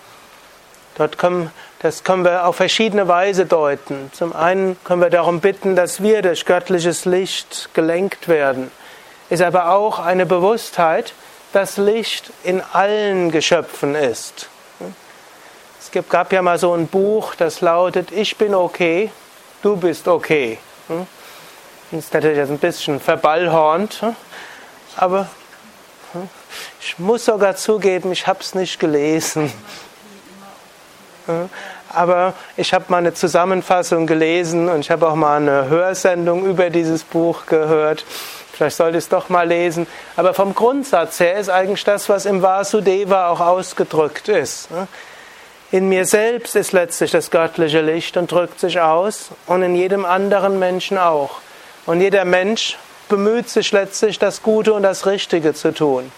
Dort 0.96 1.16
können, 1.16 1.53
das 1.79 2.03
können 2.03 2.24
wir 2.24 2.46
auf 2.46 2.57
verschiedene 2.57 3.07
Weise 3.07 3.46
deuten. 3.46 4.11
Zum 4.12 4.35
einen 4.35 4.77
können 4.83 5.01
wir 5.01 5.11
darum 5.11 5.40
bitten, 5.40 5.77
dass 5.77 6.03
wir 6.03 6.22
durch 6.22 6.44
göttliches 6.44 7.05
Licht 7.05 7.70
gelenkt 7.72 8.27
werden. 8.27 8.70
Ist 9.31 9.42
aber 9.42 9.70
auch 9.70 10.01
eine 10.01 10.27
Bewusstheit, 10.27 11.14
dass 11.53 11.77
Licht 11.77 12.33
in 12.42 12.62
allen 12.72 13.31
Geschöpfen 13.31 13.94
ist. 13.94 14.48
Es 15.81 15.90
gab 16.09 16.33
ja 16.33 16.42
mal 16.42 16.59
so 16.59 16.74
ein 16.74 16.87
Buch, 16.87 17.35
das 17.35 17.61
lautet, 17.61 18.11
ich 18.11 18.37
bin 18.37 18.55
okay, 18.55 19.11
du 19.62 19.77
bist 19.77 20.09
okay. 20.09 20.59
Das 21.90 22.05
ist 22.05 22.12
natürlich 22.12 22.37
jetzt 22.37 22.51
ein 22.51 22.59
bisschen 22.59 23.01
verballhornt, 23.01 24.03
aber 24.96 25.29
ich 26.81 26.99
muss 26.99 27.25
sogar 27.25 27.57
zugeben, 27.57 28.13
ich 28.13 28.27
habe 28.27 28.41
es 28.41 28.55
nicht 28.55 28.79
gelesen. 28.79 29.53
Aber 31.91 32.35
ich 32.57 32.73
habe 32.75 32.85
mal 32.89 32.99
eine 32.99 33.15
Zusammenfassung 33.15 34.07
gelesen 34.07 34.69
und 34.69 34.81
ich 34.81 34.91
habe 34.91 35.09
auch 35.09 35.15
mal 35.15 35.37
eine 35.37 35.69
Hörsendung 35.69 36.45
über 36.45 36.71
dieses 36.71 37.05
Buch 37.05 37.47
gehört. 37.47 38.05
Vielleicht 38.53 38.77
sollte 38.77 38.99
ich 38.99 39.05
es 39.05 39.09
doch 39.09 39.29
mal 39.29 39.47
lesen. 39.47 39.87
Aber 40.17 40.35
vom 40.35 40.55
Grundsatz 40.55 41.21
her 41.21 41.37
ist 41.37 41.49
eigentlich 41.49 41.85
das, 41.85 42.09
was 42.09 42.27
im 42.27 42.43
Vasudeva 42.43 43.29
auch 43.29 43.41
ausgedrückt 43.41 44.29
ist. 44.29 44.69
In 45.71 45.89
mir 45.89 46.07
selbst 46.07 46.57
ist 46.57 46.73
letztlich 46.73 47.11
das 47.11 47.31
göttliche 47.31 47.83
Licht 47.83 48.17
und 48.17 48.33
drückt 48.33 48.59
sich 48.59 48.81
aus 48.81 49.31
und 49.47 49.63
in 49.63 49.75
jedem 49.75 50.05
anderen 50.05 50.59
Menschen 50.59 50.99
auch. 50.99 51.41
Und 51.87 52.01
jeder 52.01 52.25
Mensch 52.25 52.77
bemüht 53.09 53.49
sich 53.49 53.73
letztlich, 53.73 54.19
das 54.19 54.43
Gute 54.43 54.73
und 54.73 54.83
das 54.83 55.07
Richtige 55.07 55.55
zu 55.55 55.73
tun. 55.73 56.11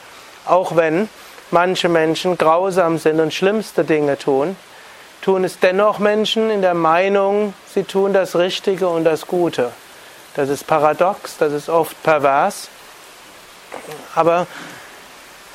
Auch 0.50 0.74
wenn 0.74 1.08
manche 1.52 1.88
Menschen 1.88 2.36
grausam 2.36 2.98
sind 2.98 3.20
und 3.20 3.32
schlimmste 3.32 3.84
Dinge 3.84 4.18
tun, 4.18 4.56
tun 5.22 5.44
es 5.44 5.60
dennoch 5.60 6.00
Menschen 6.00 6.50
in 6.50 6.60
der 6.60 6.74
Meinung, 6.74 7.54
sie 7.72 7.84
tun 7.84 8.12
das 8.12 8.34
Richtige 8.34 8.88
und 8.88 9.04
das 9.04 9.28
Gute. 9.28 9.70
Das 10.34 10.48
ist 10.48 10.66
paradox, 10.66 11.36
das 11.38 11.52
ist 11.52 11.68
oft 11.68 12.02
pervers. 12.02 12.68
Aber 14.16 14.48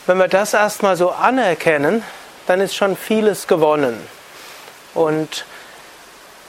wenn 0.06 0.18
wir 0.18 0.30
das 0.30 0.54
erstmal 0.54 0.96
so 0.96 1.10
anerkennen, 1.12 2.02
dann 2.48 2.62
ist 2.62 2.74
schon 2.74 2.96
vieles 2.96 3.48
gewonnen. 3.48 4.00
Und 4.94 5.44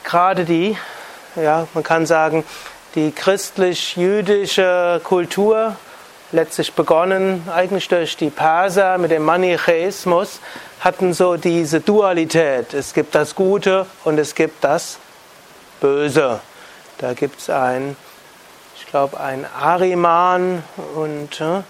gerade 0.05 0.45
die, 0.45 0.79
ja, 1.35 1.67
man 1.75 1.83
kann 1.83 2.07
sagen, 2.07 2.45
die 2.95 3.11
christlich-jüdische 3.11 5.01
Kultur, 5.03 5.75
letztlich 6.37 6.75
begonnen 6.75 7.49
eigentlich 7.53 7.89
durch 7.89 8.17
die 8.17 8.31
Perser 8.31 8.99
mit 8.99 9.11
dem 9.11 9.25
Manichäismus, 9.25 10.41
hatten 10.81 11.15
so 11.15 11.37
diese 11.37 11.81
Dualität. 11.81 12.75
Es 12.75 12.93
gibt 12.93 13.15
das 13.15 13.35
Gute 13.35 13.87
und 14.05 14.19
es 14.19 14.35
gibt 14.35 14.63
das 14.63 14.99
Böse. 15.81 16.41
Da 16.99 17.15
gibt 17.15 17.41
es 17.41 17.51
ein, 17.51 17.97
ich 18.79 18.87
glaube, 18.87 19.19
ein 19.19 19.47
Ariman 19.59 20.63
und 20.95 21.41
äh, 21.41 21.63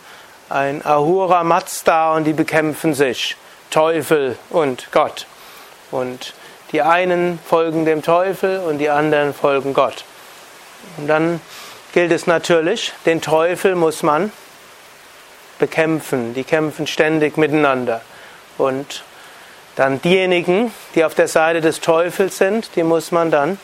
ein 0.48 0.85
Ahura 0.85 1.44
Mazda 1.44 2.14
und 2.14 2.24
die 2.24 2.33
bekämpfen 2.33 2.92
sich. 2.92 3.37
Teufel 3.70 4.37
und 4.50 4.88
Gott. 4.90 5.26
Und 5.92 6.35
die 6.72 6.83
einen 6.83 7.38
folgen 7.48 7.85
dem 7.85 8.02
Teufel 8.02 8.59
und 8.59 8.79
die 8.79 8.90
anderen 8.90 9.33
folgen 9.33 9.74
Gott. 9.74 10.05
Und 10.96 11.07
dann 11.07 11.40
gilt 11.92 12.11
es 12.11 12.26
natürlich, 12.26 12.92
den 13.07 13.20
Teufel 13.20 13.76
muss 13.76 14.02
man 14.02 14.33
bekämpfen. 15.59 16.35
Die 16.35 16.45
kämpfen 16.45 16.87
ständig 16.87 17.37
miteinander. 17.37 18.01
Und 18.59 19.05
dann 19.77 20.01
diejenigen, 20.01 20.73
die 20.95 21.05
auf 21.05 21.14
der 21.14 21.29
Seite 21.29 21.61
des 21.61 21.81
Teufels 21.81 22.38
sind, 22.38 22.71
die 22.77 22.83
muss 22.83 23.12
man 23.12 23.31
dann 23.31 23.59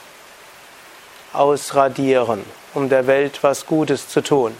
ausradieren, 1.32 2.44
um 2.74 2.88
der 2.88 3.06
Welt 3.06 3.38
was 3.42 3.66
Gutes 3.66 4.08
zu 4.08 4.22
tun. 4.22 4.54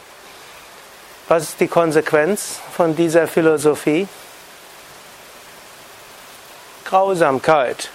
Was 1.29 1.45
ist 1.45 1.61
die 1.61 1.69
Konsequenz 1.69 2.59
von 2.75 2.97
dieser 2.97 3.27
Philosophie? 3.27 4.09
Grausamkeit. 6.85 7.91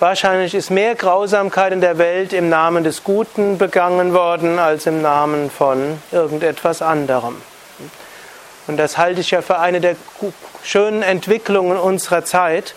Wahrscheinlich 0.00 0.54
ist 0.54 0.70
mehr 0.70 0.96
Grausamkeit 0.96 1.72
in 1.72 1.80
der 1.80 1.98
Welt 1.98 2.32
im 2.32 2.48
Namen 2.48 2.82
des 2.82 3.04
Guten 3.04 3.58
begangen 3.58 4.12
worden 4.12 4.58
als 4.58 4.86
im 4.86 5.02
Namen 5.02 5.50
von 5.50 6.00
irgendetwas 6.10 6.82
anderem. 6.82 7.40
Und 8.66 8.76
das 8.78 8.98
halte 8.98 9.20
ich 9.20 9.30
ja 9.30 9.42
für 9.42 9.58
eine 9.58 9.80
der 9.80 9.96
schönen 10.62 11.02
Entwicklungen 11.02 11.76
unserer 11.76 12.24
Zeit, 12.24 12.74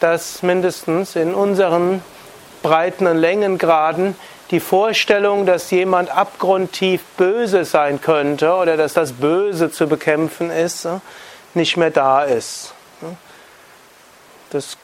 dass 0.00 0.42
mindestens 0.42 1.16
in 1.16 1.34
unseren 1.34 2.02
Breiten 2.62 3.06
und 3.06 3.16
Längengraden 3.16 4.14
die 4.50 4.60
Vorstellung, 4.60 5.46
dass 5.46 5.70
jemand 5.70 6.10
abgrundtief 6.10 7.02
böse 7.16 7.64
sein 7.64 8.00
könnte 8.00 8.52
oder 8.54 8.76
dass 8.76 8.92
das 8.92 9.12
Böse 9.12 9.70
zu 9.70 9.86
bekämpfen 9.88 10.50
ist, 10.50 10.86
nicht 11.54 11.76
mehr 11.76 11.90
da 11.90 12.22
ist. 12.22 12.74
Das 14.50 14.76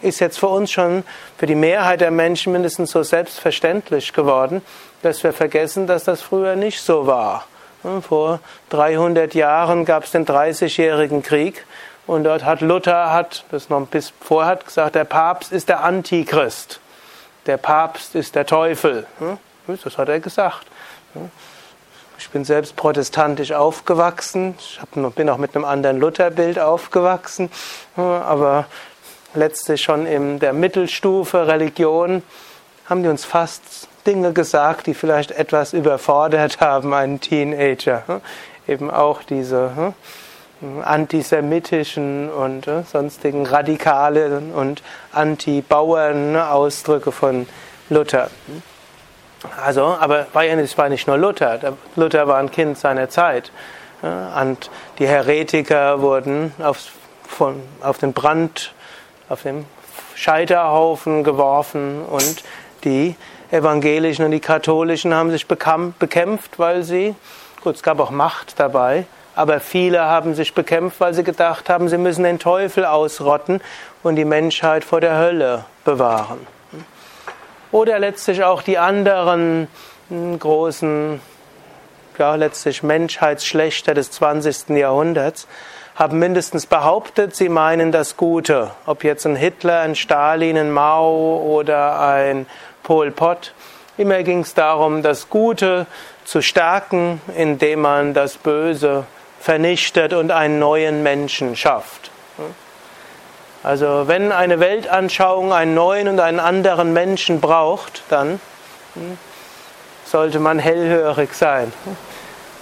ist 0.00 0.20
jetzt 0.20 0.38
für 0.38 0.48
uns 0.48 0.70
schon, 0.70 1.04
für 1.36 1.46
die 1.46 1.54
Mehrheit 1.54 2.00
der 2.00 2.10
Menschen 2.10 2.52
mindestens 2.52 2.92
so 2.92 3.02
selbstverständlich 3.02 4.14
geworden, 4.14 4.62
dass 5.02 5.22
wir 5.22 5.34
vergessen, 5.34 5.86
dass 5.86 6.04
das 6.04 6.22
früher 6.22 6.56
nicht 6.56 6.80
so 6.80 7.06
war. 7.06 7.46
Vor 8.06 8.40
300 8.70 9.34
Jahren 9.34 9.84
gab 9.84 10.04
es 10.04 10.10
den 10.10 10.24
Dreißigjährigen 10.24 11.22
Krieg 11.22 11.64
und 12.06 12.24
dort 12.24 12.44
hat 12.44 12.60
Luther, 12.60 13.12
hat 13.12 13.44
das 13.50 13.68
noch 13.68 13.86
bis 13.86 14.12
vorher 14.20 14.56
gesagt, 14.56 14.94
der 14.94 15.04
Papst 15.04 15.52
ist 15.52 15.68
der 15.68 15.84
Antichrist, 15.84 16.80
der 17.46 17.56
Papst 17.56 18.14
ist 18.14 18.34
der 18.34 18.46
Teufel. 18.46 19.06
Das 19.66 19.98
hat 19.98 20.08
er 20.08 20.20
gesagt. 20.20 20.66
Ich 22.18 22.30
bin 22.30 22.44
selbst 22.44 22.74
protestantisch 22.76 23.52
aufgewachsen. 23.52 24.54
Ich 24.58 24.80
bin 25.14 25.30
auch 25.30 25.36
mit 25.36 25.54
einem 25.54 25.64
anderen 25.64 25.98
Lutherbild 25.98 26.58
aufgewachsen. 26.58 27.50
Aber 27.96 28.66
letztlich 29.34 29.82
schon 29.82 30.06
in 30.06 30.38
der 30.38 30.52
Mittelstufe 30.52 31.46
Religion 31.46 32.22
haben 32.88 33.02
die 33.02 33.08
uns 33.08 33.24
fast 33.24 33.88
Dinge 34.08 34.32
gesagt, 34.32 34.86
die 34.86 34.94
vielleicht 34.94 35.32
etwas 35.32 35.74
überfordert 35.74 36.60
haben, 36.60 36.94
einen 36.94 37.20
Teenager. 37.20 38.22
Eben 38.66 38.90
auch 38.90 39.22
diese 39.22 39.94
antisemitischen 40.82 42.30
und 42.30 42.68
sonstigen 42.90 43.46
radikalen 43.46 44.52
und 44.52 44.82
anti-Bauern 45.12 46.36
Ausdrücke 46.36 47.12
von 47.12 47.46
Luther. 47.90 48.30
Also, 49.62 49.84
aber 50.00 50.26
nicht, 50.56 50.78
war 50.78 50.88
nicht 50.88 51.06
nur 51.06 51.16
Luther. 51.16 51.76
Luther 51.94 52.26
war 52.26 52.38
ein 52.38 52.50
Kind 52.50 52.76
seiner 52.76 53.08
Zeit. 53.08 53.52
Und 54.02 54.70
die 54.98 55.06
Heretiker 55.06 56.00
wurden 56.00 56.52
auf, 56.58 56.78
von, 57.26 57.62
auf 57.82 57.98
den 57.98 58.14
Brand, 58.14 58.72
auf 59.28 59.42
den 59.42 59.66
Scheiterhaufen 60.14 61.22
geworfen 61.22 62.04
und 62.04 62.42
die 62.84 63.14
Evangelischen 63.50 64.24
und 64.24 64.30
die 64.30 64.40
Katholischen 64.40 65.14
haben 65.14 65.30
sich 65.30 65.46
bekämpft, 65.46 66.58
weil 66.58 66.82
sie, 66.82 67.14
gut, 67.62 67.76
es 67.76 67.82
gab 67.82 68.00
auch 68.00 68.10
Macht 68.10 68.60
dabei, 68.60 69.06
aber 69.34 69.60
viele 69.60 70.02
haben 70.02 70.34
sich 70.34 70.54
bekämpft, 70.54 71.00
weil 71.00 71.14
sie 71.14 71.24
gedacht 71.24 71.70
haben, 71.70 71.88
sie 71.88 71.98
müssen 71.98 72.24
den 72.24 72.38
Teufel 72.38 72.84
ausrotten 72.84 73.60
und 74.02 74.16
die 74.16 74.24
Menschheit 74.24 74.84
vor 74.84 75.00
der 75.00 75.18
Hölle 75.18 75.64
bewahren 75.84 76.46
oder 77.72 77.98
letztlich 77.98 78.42
auch 78.44 78.62
die 78.62 78.78
anderen 78.78 79.68
hm, 80.08 80.38
großen, 80.38 81.20
ja, 82.18 82.34
letztlich 82.34 82.82
Menschheitsschlechter 82.82 83.94
des 83.94 84.10
20. 84.10 84.70
Jahrhunderts 84.70 85.46
haben 85.94 86.18
mindestens 86.20 86.66
behauptet, 86.66 87.34
sie 87.34 87.48
meinen 87.48 87.90
das 87.90 88.16
Gute. 88.16 88.70
Ob 88.86 89.02
jetzt 89.02 89.26
ein 89.26 89.34
Hitler, 89.34 89.80
ein 89.80 89.96
Stalin, 89.96 90.56
ein 90.56 90.70
Mao 90.70 91.38
oder 91.38 92.00
ein 92.00 92.46
Pol 92.88 93.10
Pot. 93.10 93.52
Immer 93.98 94.22
ging 94.22 94.40
es 94.40 94.54
darum, 94.54 95.02
das 95.02 95.28
Gute 95.28 95.86
zu 96.24 96.40
stärken, 96.40 97.20
indem 97.36 97.82
man 97.82 98.14
das 98.14 98.38
Böse 98.38 99.04
vernichtet 99.38 100.14
und 100.14 100.30
einen 100.30 100.58
neuen 100.58 101.02
Menschen 101.02 101.54
schafft. 101.54 102.10
Also 103.62 104.04
wenn 104.06 104.32
eine 104.32 104.58
Weltanschauung 104.58 105.52
einen 105.52 105.74
neuen 105.74 106.08
und 106.08 106.18
einen 106.18 106.40
anderen 106.40 106.94
Menschen 106.94 107.42
braucht, 107.42 108.04
dann 108.08 108.40
hm, 108.94 109.18
sollte 110.06 110.40
man 110.40 110.58
hellhörig 110.58 111.34
sein. 111.34 111.70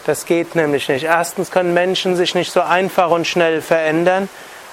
Das 0.06 0.26
geht 0.26 0.56
nämlich 0.56 0.88
nicht. 0.88 1.04
Erstens 1.04 1.52
können 1.52 1.72
Menschen 1.72 2.16
sich 2.16 2.34
nicht 2.34 2.50
so 2.50 2.62
einfach 2.62 3.10
und 3.10 3.28
schnell 3.28 3.62
verändern. 3.62 4.28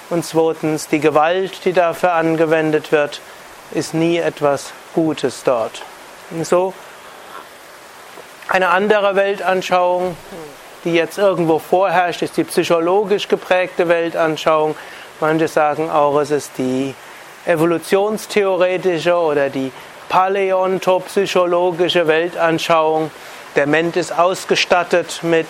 Und 0.09 0.25
zweitens, 0.25 0.87
die 0.87 0.99
Gewalt, 0.99 1.63
die 1.63 1.73
dafür 1.73 2.13
angewendet 2.13 2.91
wird, 2.91 3.21
ist 3.73 3.93
nie 3.93 4.17
etwas 4.17 4.71
Gutes 4.93 5.43
dort. 5.43 5.81
Und 6.31 6.45
so 6.45 6.73
eine 8.47 8.69
andere 8.69 9.15
Weltanschauung, 9.15 10.15
die 10.83 10.93
jetzt 10.93 11.17
irgendwo 11.17 11.59
vorherrscht, 11.59 12.21
ist 12.21 12.37
die 12.37 12.43
psychologisch 12.43 13.27
geprägte 13.27 13.87
Weltanschauung. 13.87 14.75
Manche 15.19 15.47
sagen 15.47 15.89
auch, 15.89 16.19
es 16.19 16.31
ist 16.31 16.51
die 16.57 16.93
evolutionstheoretische 17.45 19.15
oder 19.15 19.49
die 19.49 19.71
paläontopsychologische 20.09 22.07
Weltanschauung. 22.07 23.11
Der 23.55 23.67
Mensch 23.67 23.95
ist 23.95 24.17
ausgestattet 24.17 25.21
mit 25.23 25.47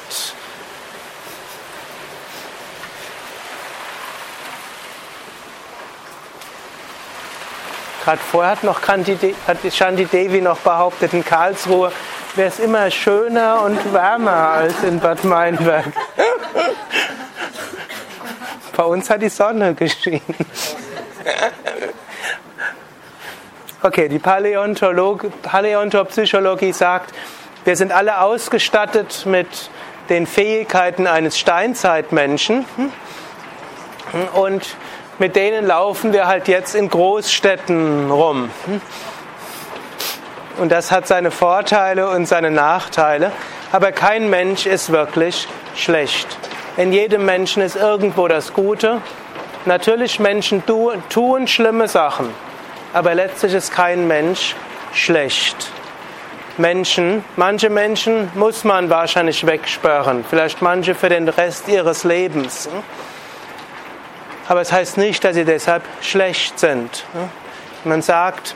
Gerade 8.04 8.20
vorher 8.20 8.52
hat 8.52 8.64
noch 8.66 8.82
Shanti 8.82 10.06
Devi 10.06 10.42
noch 10.42 10.60
behauptet, 10.60 11.14
in 11.14 11.24
Karlsruhe 11.24 11.94
wäre 12.36 12.50
es 12.50 12.60
immer 12.60 12.92
schöner 12.92 13.62
und 13.62 13.94
wärmer 13.94 14.50
als 14.50 14.84
in 14.84 15.00
Bad 15.00 15.24
Meinberg. 15.24 15.86
Bei 18.76 18.84
uns 18.84 19.10
hat 19.10 19.22
die 19.22 19.30
Sonne 19.30 19.74
geschienen. 19.74 20.36
Okay, 23.82 24.10
die 24.10 24.20
Paläontopsychologie 24.20 26.74
sagt, 26.74 27.16
wir 27.64 27.78
sind 27.78 27.94
alle 27.94 28.20
ausgestattet 28.20 29.26
mit 29.26 29.70
den 30.10 30.28
Fähigkeiten 30.28 31.08
eines 31.08 31.40
Steinzeitmenschen 31.40 32.66
und 34.34 34.76
mit 35.20 35.36
denen 35.36 35.66
laufen 35.66 36.14
wir 36.14 36.28
halt 36.28 36.48
jetzt 36.48 36.76
in 36.76 36.90
Großstädten 36.90 38.10
rum. 38.10 38.50
Und 40.58 40.72
das 40.72 40.92
hat 40.92 41.08
seine 41.08 41.32
Vorteile 41.32 42.10
und 42.10 42.26
seine 42.26 42.52
Nachteile. 42.52 43.32
Aber 43.72 43.92
kein 43.92 44.30
Mensch 44.30 44.66
ist 44.66 44.92
wirklich 44.92 45.48
schlecht. 45.76 46.28
In 46.78 46.94
jedem 46.94 47.26
Menschen 47.26 47.62
ist 47.62 47.76
irgendwo 47.76 48.28
das 48.28 48.54
Gute. 48.54 49.02
Natürlich, 49.66 50.20
Menschen 50.20 50.64
tun 51.10 51.48
schlimme 51.48 51.88
Sachen. 51.88 52.30
Aber 52.94 53.16
letztlich 53.16 53.54
ist 53.54 53.72
kein 53.72 54.08
Mensch 54.08 54.56
schlecht. 54.94 55.72
Menschen, 56.58 57.24
manche 57.36 57.72
Menschen 57.72 58.30
muss 58.36 58.64
man 58.64 58.92
wahrscheinlich 58.92 59.48
wegsperren, 59.48 60.24
vielleicht 60.30 60.62
manche 60.62 60.94
für 60.94 61.10
den 61.10 61.28
Rest 61.28 61.68
ihres 61.68 62.04
Lebens. 62.04 62.70
Aber 64.48 64.62
es 64.62 64.72
heißt 64.72 64.98
nicht, 64.98 65.24
dass 65.24 65.36
sie 65.36 65.46
deshalb 65.46 65.84
schlecht 66.02 66.60
sind. 66.60 67.06
Man 67.86 68.02
sagt, 68.02 68.56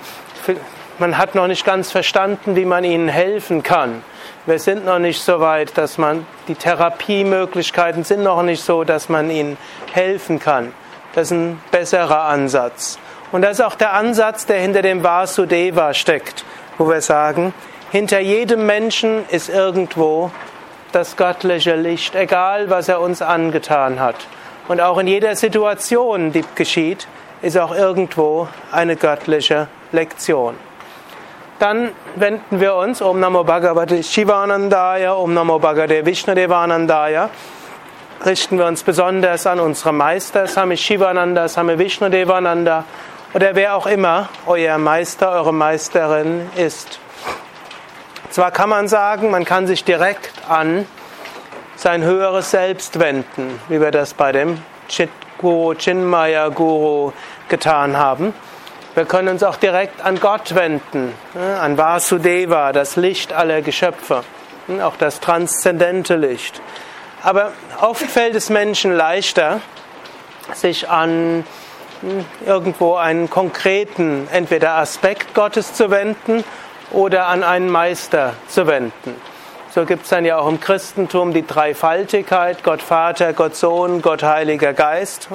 man 0.99 1.17
hat 1.17 1.35
noch 1.35 1.47
nicht 1.47 1.65
ganz 1.65 1.91
verstanden, 1.91 2.55
wie 2.55 2.65
man 2.65 2.83
ihnen 2.83 3.07
helfen 3.07 3.63
kann. 3.63 4.03
Wir 4.45 4.59
sind 4.59 4.85
noch 4.85 4.99
nicht 4.99 5.21
so 5.21 5.39
weit, 5.39 5.77
dass 5.77 5.97
man 5.97 6.25
die 6.47 6.55
Therapiemöglichkeiten 6.55 8.03
sind 8.03 8.23
noch 8.23 8.41
nicht 8.43 8.63
so, 8.63 8.83
dass 8.83 9.09
man 9.09 9.29
ihnen 9.29 9.57
helfen 9.91 10.39
kann. 10.39 10.73
Das 11.13 11.27
ist 11.27 11.31
ein 11.31 11.61
besserer 11.71 12.23
Ansatz. 12.23 12.99
Und 13.31 13.41
das 13.41 13.59
ist 13.59 13.65
auch 13.65 13.75
der 13.75 13.93
Ansatz, 13.93 14.45
der 14.45 14.59
hinter 14.59 14.81
dem 14.81 15.03
Vasudeva 15.03 15.93
steckt, 15.93 16.45
wo 16.77 16.89
wir 16.89 17.01
sagen, 17.01 17.53
hinter 17.91 18.19
jedem 18.19 18.65
Menschen 18.65 19.25
ist 19.29 19.49
irgendwo 19.49 20.31
das 20.91 21.15
göttliche 21.17 21.75
Licht, 21.75 22.15
egal 22.15 22.69
was 22.69 22.87
er 22.87 23.01
uns 23.01 23.21
angetan 23.21 23.99
hat. 23.99 24.15
Und 24.67 24.81
auch 24.81 24.97
in 24.97 25.07
jeder 25.07 25.35
Situation, 25.35 26.31
die 26.33 26.43
geschieht, 26.55 27.07
ist 27.41 27.57
auch 27.57 27.73
irgendwo 27.73 28.47
eine 28.71 28.95
göttliche 28.95 29.67
Lektion. 29.91 30.55
Dann 31.59 31.91
wenden 32.15 32.59
wir 32.59 32.75
uns 32.75 33.01
Om 33.01 33.19
Namo 33.19 33.43
Bhagavate 33.43 34.03
Shivanandaya, 34.03 35.13
Om 35.13 35.33
Namo 35.33 35.57
Bhagavate 35.57 36.05
Vishnudevanandaya. 36.05 37.29
Richten 38.25 38.57
wir 38.57 38.65
uns 38.65 38.83
besonders 38.83 39.47
an 39.47 39.59
unsere 39.59 39.93
Meister, 39.93 40.47
Sami 40.47 40.75
Shivananda, 40.75 41.47
Sami 41.47 41.79
Vishnudevananda 41.79 42.83
oder 43.33 43.55
wer 43.55 43.75
auch 43.75 43.85
immer 43.85 44.29
euer 44.47 44.77
Meister, 44.77 45.31
eure 45.31 45.53
Meisterin 45.53 46.49
ist. 46.55 46.99
Zwar 48.31 48.51
kann 48.51 48.69
man 48.69 48.87
sagen, 48.87 49.31
man 49.31 49.45
kann 49.45 49.67
sich 49.67 49.83
direkt 49.83 50.31
an 50.49 50.85
sein 51.77 52.03
höheres 52.03 52.51
Selbst 52.51 52.99
wenden, 52.99 53.59
wie 53.69 53.79
wir 53.79 53.91
das 53.91 54.15
bei 54.15 54.31
dem 54.31 54.61
Chit 54.89 55.11
Guru, 55.37 55.75
Chinmaya 55.75 56.49
Guru 56.49 57.13
getan 57.49 57.97
haben. 57.97 58.33
Wir 58.95 59.05
können 59.05 59.27
uns 59.27 59.43
auch 59.43 59.57
direkt 59.57 60.01
an 60.01 60.19
Gott 60.19 60.55
wenden, 60.55 61.13
an 61.35 61.77
Vasudeva, 61.77 62.71
das 62.71 62.95
Licht 62.95 63.31
aller 63.31 63.61
Geschöpfe, 63.61 64.23
auch 64.81 64.97
das 64.97 65.19
transzendente 65.19 66.15
Licht. 66.15 66.59
Aber 67.21 67.51
oft 67.79 68.07
fällt 68.07 68.33
es 68.33 68.49
Menschen 68.49 68.91
leichter, 68.91 69.61
sich 70.53 70.89
an 70.89 71.45
hm, 72.01 72.25
irgendwo 72.47 72.95
einen 72.95 73.29
konkreten, 73.29 74.27
entweder 74.31 74.77
Aspekt 74.77 75.35
Gottes 75.35 75.73
zu 75.75 75.91
wenden 75.91 76.43
oder 76.89 77.27
an 77.27 77.43
einen 77.43 77.69
Meister 77.69 78.33
zu 78.47 78.65
wenden. 78.65 79.15
So 79.69 79.85
gibt 79.85 80.03
es 80.03 80.09
dann 80.09 80.25
ja 80.25 80.37
auch 80.37 80.47
im 80.47 80.59
Christentum 80.59 81.33
die 81.33 81.45
Dreifaltigkeit, 81.45 82.63
Gott 82.63 82.81
Vater, 82.81 83.33
Gott 83.33 83.55
Sohn, 83.55 84.01
Gott 84.01 84.23
Heiliger 84.23 84.73
Geist. 84.73 85.27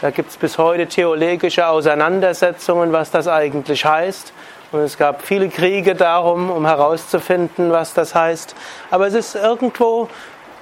Da 0.00 0.10
gibt 0.10 0.30
es 0.30 0.36
bis 0.36 0.58
heute 0.58 0.86
theologische 0.86 1.66
Auseinandersetzungen, 1.66 2.92
was 2.92 3.10
das 3.10 3.28
eigentlich 3.28 3.84
heißt. 3.84 4.32
Und 4.72 4.80
es 4.80 4.96
gab 4.96 5.22
viele 5.22 5.48
Kriege 5.48 5.94
darum, 5.94 6.50
um 6.50 6.66
herauszufinden, 6.66 7.70
was 7.70 7.92
das 7.94 8.14
heißt. 8.14 8.56
Aber 8.90 9.06
es 9.06 9.14
ist 9.14 9.34
irgendwo 9.34 10.08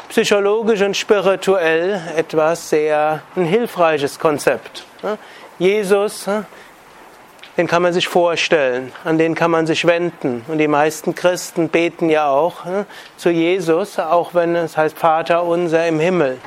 psychologisch 0.08 0.82
und 0.82 0.96
spirituell 0.96 2.02
etwas 2.16 2.68
sehr 2.68 3.22
ein 3.36 3.44
hilfreiches 3.44 4.18
Konzept. 4.18 4.84
Jesus 5.58 6.28
den 7.60 7.66
kann 7.66 7.82
man 7.82 7.92
sich 7.92 8.08
vorstellen, 8.08 8.90
an 9.04 9.18
den 9.18 9.34
kann 9.34 9.50
man 9.50 9.66
sich 9.66 9.86
wenden. 9.86 10.42
Und 10.48 10.56
die 10.56 10.66
meisten 10.66 11.14
Christen 11.14 11.68
beten 11.68 12.08
ja 12.08 12.26
auch 12.26 12.64
ne, 12.64 12.86
zu 13.18 13.28
Jesus, 13.28 13.98
auch 13.98 14.32
wenn 14.32 14.56
es 14.56 14.78
heißt 14.78 14.98
Vater 14.98 15.44
unser 15.44 15.86
im 15.86 16.00
Himmel. 16.00 16.38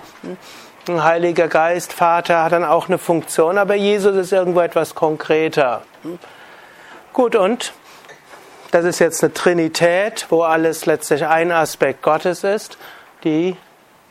Ein 0.87 1.03
Heiliger 1.03 1.47
Geist, 1.47 1.93
Vater 1.93 2.43
hat 2.43 2.51
dann 2.51 2.65
auch 2.65 2.87
eine 2.87 2.97
Funktion, 2.97 3.59
aber 3.59 3.75
Jesus 3.75 4.15
ist 4.15 4.33
irgendwo 4.33 4.61
etwas 4.61 4.95
konkreter. 4.95 5.83
Gut, 7.13 7.35
und 7.35 7.73
das 8.71 8.83
ist 8.83 8.97
jetzt 8.97 9.23
eine 9.23 9.33
Trinität, 9.33 10.25
wo 10.29 10.41
alles 10.41 10.87
letztlich 10.87 11.27
ein 11.27 11.51
Aspekt 11.51 12.01
Gottes 12.01 12.43
ist. 12.43 12.79
Die 13.23 13.55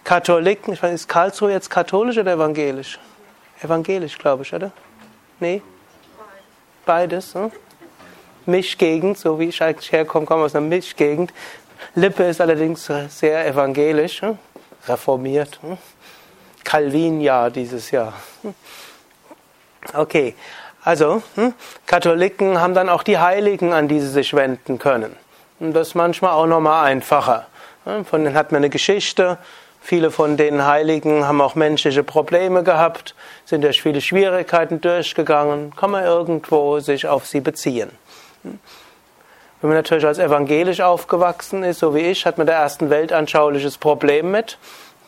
Katholiken, 0.04 0.72
ich 0.74 0.80
weiß, 0.80 0.94
ist 0.94 1.08
Karlsruhe 1.08 1.50
jetzt 1.50 1.68
katholisch 1.68 2.16
oder 2.16 2.34
evangelisch? 2.34 3.00
Evangelisch, 3.60 4.16
glaube 4.18 4.44
ich, 4.44 4.54
oder? 4.54 4.70
Nee? 5.40 5.62
Beides. 6.84 7.34
Ne? 7.34 7.50
Mischgegend, 8.46 9.18
so 9.18 9.38
wie 9.38 9.48
ich 9.48 9.62
eigentlich 9.62 9.92
herkomme, 9.92 10.26
komme 10.26 10.44
aus 10.44 10.54
einer 10.54 10.66
Mischgegend. 10.66 11.32
Lippe 11.94 12.24
ist 12.24 12.40
allerdings 12.40 12.90
sehr 13.08 13.46
evangelisch, 13.46 14.22
ne? 14.22 14.38
reformiert. 14.86 15.60
Ne? 15.62 15.78
Calvin-Jahr 16.64 17.50
dieses 17.50 17.90
Jahr. 17.90 18.14
Okay, 19.94 20.34
also 20.84 21.22
hm? 21.34 21.54
Katholiken 21.86 22.60
haben 22.60 22.74
dann 22.74 22.88
auch 22.88 23.02
die 23.02 23.18
Heiligen, 23.18 23.72
an 23.72 23.88
die 23.88 24.00
sie 24.00 24.08
sich 24.08 24.34
wenden 24.34 24.78
können. 24.78 25.16
Und 25.60 25.74
das 25.74 25.88
ist 25.88 25.94
manchmal 25.94 26.32
auch 26.32 26.46
nochmal 26.46 26.84
einfacher. 26.84 27.46
Von 27.84 28.24
denen 28.24 28.34
hat 28.34 28.52
man 28.52 28.58
eine 28.58 28.70
Geschichte, 28.70 29.38
Viele 29.84 30.12
von 30.12 30.36
den 30.36 30.64
Heiligen 30.64 31.26
haben 31.26 31.40
auch 31.40 31.56
menschliche 31.56 32.04
Probleme 32.04 32.62
gehabt, 32.62 33.16
sind 33.44 33.64
durch 33.64 33.82
viele 33.82 34.00
Schwierigkeiten 34.00 34.80
durchgegangen, 34.80 35.74
kann 35.74 35.90
man 35.90 36.04
irgendwo 36.04 36.78
sich 36.78 37.08
auf 37.08 37.26
sie 37.26 37.40
beziehen. 37.40 37.90
Wenn 38.44 38.60
man 39.60 39.72
natürlich 39.72 40.06
als 40.06 40.18
evangelisch 40.18 40.80
aufgewachsen 40.80 41.64
ist, 41.64 41.80
so 41.80 41.96
wie 41.96 42.00
ich, 42.00 42.26
hat 42.26 42.38
man 42.38 42.46
da 42.46 42.52
erst 42.52 42.80
ein 42.80 42.90
weltanschauliches 42.90 43.76
Problem 43.76 44.30
mit, 44.30 44.56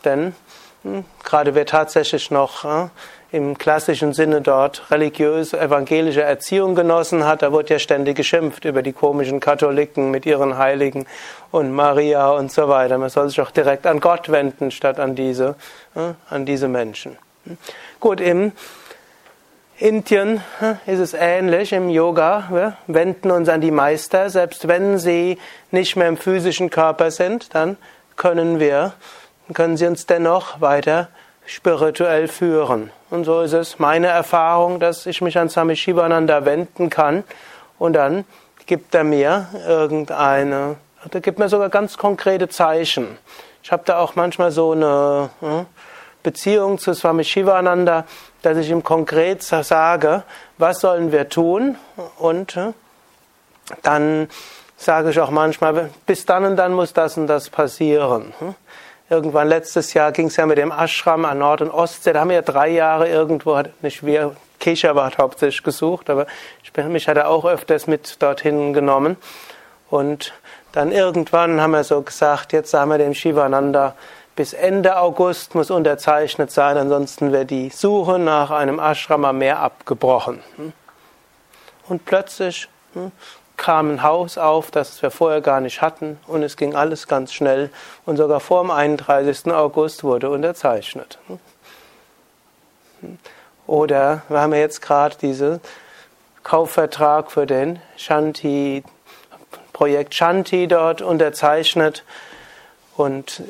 denn 0.03 0.35
hm, 0.83 1.05
gerade 1.23 1.55
wer 1.55 1.65
tatsächlich 1.65 2.29
noch 2.29 2.65
äh, 2.65 2.89
im 3.31 3.57
klassischen 3.57 4.13
Sinne 4.13 4.41
dort 4.41 4.89
religiöse, 4.91 5.59
evangelische 5.59 6.21
Erziehung 6.21 6.75
genossen 6.75 7.25
hat. 7.25 7.41
Da 7.41 7.51
wurde 7.51 7.73
ja 7.73 7.79
ständig 7.79 8.15
geschimpft 8.15 8.65
über 8.65 8.81
die 8.81 8.93
komischen 8.93 9.39
Katholiken 9.39 10.11
mit 10.11 10.25
ihren 10.25 10.57
Heiligen 10.57 11.05
und 11.51 11.71
Maria 11.71 12.29
und 12.31 12.51
so 12.51 12.67
weiter. 12.67 12.97
Man 12.97 13.09
soll 13.09 13.29
sich 13.29 13.41
auch 13.41 13.51
direkt 13.51 13.87
an 13.87 13.99
Gott 13.99 14.29
wenden, 14.29 14.71
statt 14.71 14.99
an 14.99 15.15
diese, 15.15 15.55
äh, 15.95 16.13
an 16.29 16.45
diese 16.45 16.67
Menschen. 16.67 17.17
Gut, 17.99 18.21
im 18.21 18.51
Indien 19.77 20.41
äh, 20.61 20.91
ist 20.91 20.99
es 20.99 21.13
ähnlich 21.13 21.73
im 21.73 21.89
Yoga. 21.89 22.47
Wir 22.49 22.77
wenden 22.87 23.31
uns 23.31 23.49
an 23.49 23.59
die 23.59 23.71
Meister. 23.71 24.29
Selbst 24.29 24.67
wenn 24.67 24.97
sie 24.97 25.37
nicht 25.71 25.95
mehr 25.95 26.07
im 26.07 26.17
physischen 26.17 26.69
Körper 26.69 27.11
sind, 27.11 27.53
dann 27.53 27.77
können 28.15 28.59
wir, 28.59 28.93
können 29.53 29.75
sie 29.75 29.85
uns 29.85 30.05
dennoch 30.05 30.61
weiter 30.61 31.09
spirituell 31.45 32.27
führen. 32.27 32.91
Und 33.09 33.25
so 33.25 33.41
ist 33.41 33.53
es 33.53 33.79
meine 33.79 34.07
Erfahrung, 34.07 34.79
dass 34.79 35.05
ich 35.05 35.21
mich 35.21 35.37
an 35.37 35.49
Swami 35.49 35.75
Shivananda 35.75 36.45
wenden 36.45 36.89
kann 36.89 37.23
und 37.77 37.93
dann 37.93 38.25
gibt 38.65 38.95
er 38.95 39.03
mir 39.03 39.47
irgendeine, 39.67 40.77
er 41.11 41.21
gibt 41.21 41.39
mir 41.39 41.49
sogar 41.49 41.69
ganz 41.69 41.97
konkrete 41.97 42.49
Zeichen. 42.49 43.17
Ich 43.63 43.71
habe 43.71 43.83
da 43.85 43.99
auch 43.99 44.15
manchmal 44.15 44.51
so 44.51 44.71
eine 44.71 45.29
hm, 45.39 45.65
Beziehung 46.23 46.79
zu 46.79 46.93
Swami 46.93 47.23
Shivananda, 47.23 48.05
dass 48.41 48.57
ich 48.57 48.69
ihm 48.69 48.83
konkret 48.83 49.43
sage, 49.43 50.23
was 50.57 50.79
sollen 50.79 51.11
wir 51.11 51.29
tun 51.29 51.77
und 52.17 52.55
hm, 52.55 52.73
dann 53.83 54.29
sage 54.77 55.11
ich 55.11 55.19
auch 55.19 55.31
manchmal, 55.31 55.89
bis 56.05 56.25
dann 56.25 56.45
und 56.45 56.55
dann 56.57 56.73
muss 56.73 56.93
das 56.93 57.17
und 57.17 57.27
das 57.27 57.49
passieren. 57.49 58.33
Hm. 59.07 59.15
Irgendwann 59.15 59.47
letztes 59.47 59.93
Jahr 59.93 60.11
ging 60.11 60.27
es 60.27 60.35
ja 60.35 60.45
mit 60.45 60.57
dem 60.57 60.71
Ashram 60.71 61.25
an 61.25 61.39
Nord- 61.39 61.61
und 61.61 61.71
Ostsee. 61.71 62.13
Da 62.13 62.21
haben 62.21 62.29
wir 62.29 62.37
ja 62.37 62.41
drei 62.41 62.69
Jahre 62.69 63.07
irgendwo, 63.07 63.61
nicht 63.81 64.05
wir, 64.05 64.35
Keshavat 64.59 65.17
hauptsächlich 65.19 65.63
gesucht, 65.63 66.09
aber 66.09 66.25
ich, 66.63 66.85
mich 66.85 67.07
hat 67.07 67.17
er 67.17 67.29
auch 67.29 67.45
öfters 67.45 67.87
mit 67.87 68.21
dorthin 68.21 68.73
genommen. 68.73 69.17
Und 69.89 70.33
dann 70.71 70.91
irgendwann 70.91 71.61
haben 71.61 71.71
wir 71.71 71.83
so 71.83 72.01
gesagt, 72.01 72.51
jetzt 72.51 72.71
sagen 72.71 72.89
wir 72.89 72.97
dem 72.97 73.13
Shivananda, 73.13 73.95
bis 74.35 74.53
Ende 74.53 74.97
August 74.97 75.55
muss 75.55 75.71
unterzeichnet 75.71 76.51
sein, 76.51 76.77
ansonsten 76.77 77.31
wird 77.31 77.51
die 77.51 77.69
Suche 77.69 78.19
nach 78.19 78.51
einem 78.51 78.79
Ashram 78.79 79.23
am 79.23 79.37
Meer 79.37 79.59
abgebrochen. 79.59 80.41
Und 81.87 82.05
plötzlich 82.05 82.67
hm, 82.93 83.11
kam 83.57 83.91
ein 83.91 84.03
Haus 84.03 84.37
auf, 84.37 84.71
das 84.71 85.01
wir 85.01 85.11
vorher 85.11 85.41
gar 85.41 85.61
nicht 85.61 85.81
hatten 85.81 86.19
und 86.27 86.43
es 86.43 86.57
ging 86.57 86.75
alles 86.75 87.07
ganz 87.07 87.33
schnell 87.33 87.69
und 88.05 88.17
sogar 88.17 88.39
vor 88.39 88.61
dem 88.61 88.71
31. 88.71 89.51
August 89.53 90.03
wurde 90.03 90.29
unterzeichnet. 90.29 91.17
Oder 93.67 94.21
wir 94.29 94.41
haben 94.41 94.53
ja 94.53 94.59
jetzt 94.59 94.81
gerade 94.81 95.15
diesen 95.17 95.59
Kaufvertrag 96.43 97.31
für 97.31 97.45
den 97.47 97.79
Shanti, 97.97 98.83
Projekt 99.73 100.13
Shanti 100.13 100.67
dort 100.67 101.01
unterzeichnet. 101.01 102.03
Und 102.95 103.41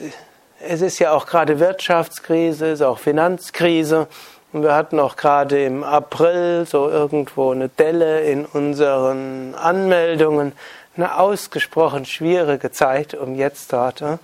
es 0.59 0.81
ist 0.81 0.99
ja 0.99 1.11
auch 1.11 1.25
gerade 1.25 1.59
Wirtschaftskrise, 1.59 2.67
es 2.67 2.79
ist 2.79 2.85
auch 2.85 2.99
Finanzkrise. 2.99 4.07
Und 4.53 4.63
wir 4.63 4.73
hatten 4.73 4.99
auch 4.99 5.15
gerade 5.15 5.65
im 5.65 5.83
April 5.83 6.65
so 6.65 6.89
irgendwo 6.89 7.51
eine 7.51 7.69
Delle 7.69 8.21
in 8.21 8.45
unseren 8.45 9.53
Anmeldungen. 9.55 10.53
Eine 10.95 11.17
ausgesprochen 11.17 12.05
schwierige 12.05 12.71
Zeit, 12.71 13.13
um 13.15 13.35
jetzt 13.35 13.73
dort 13.73 14.01
äh, 14.01 14.17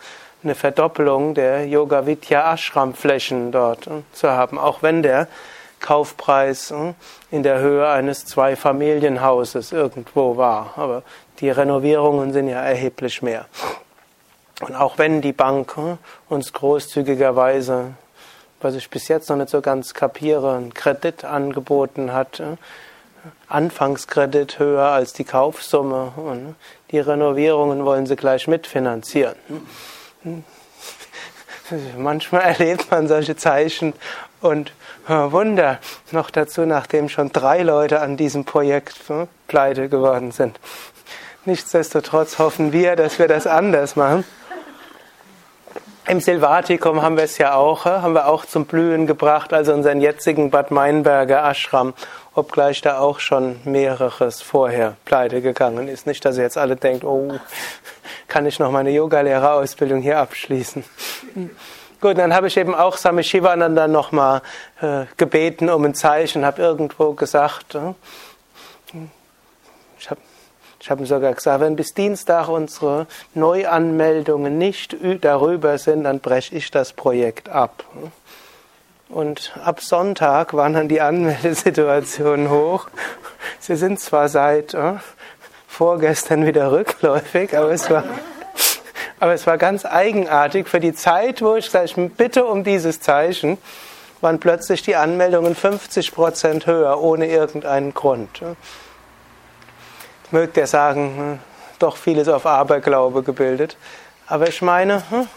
eine 0.43 0.55
Verdoppelung 0.55 1.33
der 1.33 1.67
Yoga 1.67 2.05
Vidya 2.05 2.53
Ashram 2.53 2.93
Flächen 2.93 3.51
dort 3.51 3.87
äh, 3.87 4.03
zu 4.13 4.31
haben. 4.31 4.57
Auch 4.57 4.81
wenn 4.81 5.03
der 5.03 5.27
Kaufpreis 5.81 6.71
äh, 6.71 6.93
in 7.29 7.43
der 7.43 7.59
Höhe 7.59 7.89
eines 7.89 8.25
Zweifamilienhauses 8.25 9.73
irgendwo 9.73 10.37
war. 10.37 10.73
Aber 10.77 11.03
die 11.41 11.49
Renovierungen 11.49 12.31
sind 12.31 12.47
ja 12.47 12.61
erheblich 12.61 13.21
mehr. 13.21 13.45
Und 14.61 14.75
auch 14.75 14.97
wenn 14.97 15.21
die 15.21 15.33
Bank 15.33 15.75
uns 16.29 16.53
großzügigerweise 16.53 17.95
was 18.63 18.75
ich 18.75 18.89
bis 18.89 19.07
jetzt 19.07 19.29
noch 19.29 19.37
nicht 19.37 19.49
so 19.49 19.61
ganz 19.61 19.93
kapiere, 19.93 20.55
einen 20.55 20.73
Kredit 20.73 21.23
angeboten 21.25 22.13
hat. 22.13 22.41
Anfangskredit 23.47 24.59
höher 24.59 24.87
als 24.87 25.13
die 25.13 25.23
Kaufsumme 25.23 26.13
und 26.15 26.55
die 26.91 26.99
Renovierungen 26.99 27.85
wollen 27.85 28.05
sie 28.05 28.15
gleich 28.15 28.47
mitfinanzieren. 28.47 29.35
Manchmal 31.97 32.41
erlebt 32.41 32.91
man 32.91 33.07
solche 33.07 33.35
Zeichen 33.35 33.93
und 34.41 34.73
Wunder, 35.07 35.79
noch 36.11 36.29
dazu, 36.29 36.65
nachdem 36.65 37.09
schon 37.09 37.31
drei 37.31 37.63
Leute 37.63 38.01
an 38.01 38.17
diesem 38.17 38.45
Projekt 38.45 38.99
pleite 39.47 39.89
geworden 39.89 40.31
sind. 40.31 40.59
Nichtsdestotrotz 41.45 42.37
hoffen 42.39 42.71
wir, 42.71 42.95
dass 42.95 43.17
wir 43.17 43.27
das 43.27 43.47
anders 43.47 43.95
machen. 43.95 44.23
Im 46.11 46.19
Silvatikum 46.19 47.01
haben 47.01 47.15
wir 47.15 47.23
es 47.23 47.37
ja 47.37 47.53
auch, 47.53 47.85
haben 47.85 48.13
wir 48.15 48.27
auch 48.27 48.43
zum 48.45 48.65
Blühen 48.65 49.07
gebracht, 49.07 49.53
also 49.53 49.71
unseren 49.71 50.01
jetzigen 50.01 50.49
Bad 50.49 50.69
Meinberger 50.69 51.41
Ashram, 51.41 51.93
obgleich 52.35 52.81
da 52.81 52.99
auch 52.99 53.21
schon 53.21 53.61
mehreres 53.63 54.41
vorher 54.41 54.97
pleite 55.05 55.41
gegangen 55.41 55.87
ist. 55.87 56.07
Nicht, 56.07 56.25
dass 56.25 56.35
ihr 56.35 56.43
jetzt 56.43 56.57
alle 56.57 56.75
denkt, 56.75 57.05
oh, 57.05 57.39
kann 58.27 58.45
ich 58.45 58.59
noch 58.59 58.71
meine 58.71 58.91
Yogalehrerausbildung 58.91 60.01
hier 60.01 60.19
abschließen. 60.19 60.83
Gut, 62.01 62.17
dann 62.17 62.35
habe 62.35 62.47
ich 62.47 62.57
eben 62.57 62.75
auch 62.75 62.97
Sami 62.97 63.23
Shivananda 63.23 63.87
nochmal 63.87 64.41
äh, 64.81 65.05
gebeten 65.15 65.69
um 65.69 65.85
ein 65.85 65.95
Zeichen, 65.95 66.43
habe 66.43 66.61
irgendwo 66.61 67.13
gesagt, 67.13 67.75
äh, 67.75 67.93
ich 70.81 70.89
habe 70.89 71.05
sogar 71.05 71.35
gesagt, 71.35 71.61
wenn 71.61 71.75
bis 71.75 71.93
Dienstag 71.93 72.47
unsere 72.47 73.05
Neuanmeldungen 73.35 74.57
nicht 74.57 74.97
darüber 75.21 75.77
sind, 75.77 76.05
dann 76.05 76.19
breche 76.21 76.55
ich 76.55 76.71
das 76.71 76.93
Projekt 76.93 77.49
ab. 77.49 77.83
Und 79.07 79.53
ab 79.63 79.81
Sonntag 79.81 80.55
waren 80.55 80.73
dann 80.73 80.87
die 80.87 80.99
Anmeldesituationen 80.99 82.49
hoch. 82.49 82.87
Sie 83.59 83.75
sind 83.75 83.99
zwar 83.99 84.27
seit 84.27 84.73
äh, 84.73 84.93
vorgestern 85.67 86.47
wieder 86.47 86.71
rückläufig, 86.71 87.55
aber 87.55 87.69
es 87.69 87.87
war, 87.91 88.03
aber 89.19 89.33
es 89.33 89.45
war 89.45 89.59
ganz 89.59 89.85
eigenartig. 89.85 90.67
Für 90.67 90.79
die 90.79 90.93
Zeit, 90.93 91.43
wo 91.43 91.55
ich 91.57 91.65
gesagt 91.65 91.95
ich 91.95 92.09
bitte 92.13 92.43
um 92.45 92.63
dieses 92.63 92.99
Zeichen, 93.01 93.59
waren 94.19 94.39
plötzlich 94.39 94.81
die 94.81 94.95
Anmeldungen 94.95 95.53
50 95.53 96.11
Prozent 96.11 96.65
höher, 96.65 96.99
ohne 96.99 97.27
irgendeinen 97.27 97.93
Grund 97.93 98.41
mögt 100.31 100.57
ihr 100.57 100.67
sagen, 100.67 101.13
hm, 101.17 101.39
doch 101.79 101.97
vieles 101.97 102.27
auf 102.27 102.45
Aberglaube 102.45 103.23
gebildet. 103.23 103.77
Aber 104.27 104.47
ich 104.47 104.61
meine, 104.61 105.03
hm, 105.09 105.27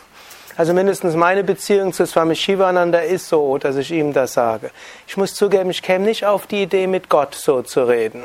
also 0.57 0.73
mindestens 0.73 1.17
meine 1.17 1.43
Beziehung 1.43 1.93
zu 1.93 2.07
Swami 2.07 2.37
Shivananda 2.37 3.01
ist 3.01 3.29
so, 3.29 3.59
dass 3.59 3.77
ich 3.77 3.91
ihm 3.91 4.13
das 4.13 4.35
sage. 4.35 4.71
Ich 5.07 5.17
muss 5.17 5.35
zugeben, 5.35 5.71
ich 5.71 5.83
käme 5.83 6.05
nicht 6.05 6.25
auf 6.25 6.47
die 6.47 6.63
Idee, 6.63 6.87
mit 6.87 7.09
Gott 7.09 7.35
so 7.35 7.63
zu 7.63 7.85
reden. 7.85 8.23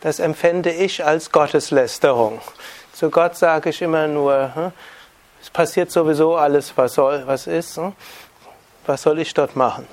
Das 0.00 0.18
empfände 0.18 0.70
ich 0.70 1.04
als 1.04 1.30
Gotteslästerung. 1.32 2.40
Zu 2.92 3.10
Gott 3.10 3.36
sage 3.36 3.70
ich 3.70 3.82
immer 3.82 4.06
nur, 4.06 4.54
hm, 4.54 4.72
es 5.42 5.50
passiert 5.50 5.90
sowieso 5.90 6.36
alles, 6.36 6.72
was 6.76 6.94
soll, 6.94 7.22
was 7.26 7.46
ist. 7.46 7.78
Was 8.86 9.02
soll 9.02 9.18
ich 9.18 9.34
dort 9.34 9.54
machen? 9.54 9.86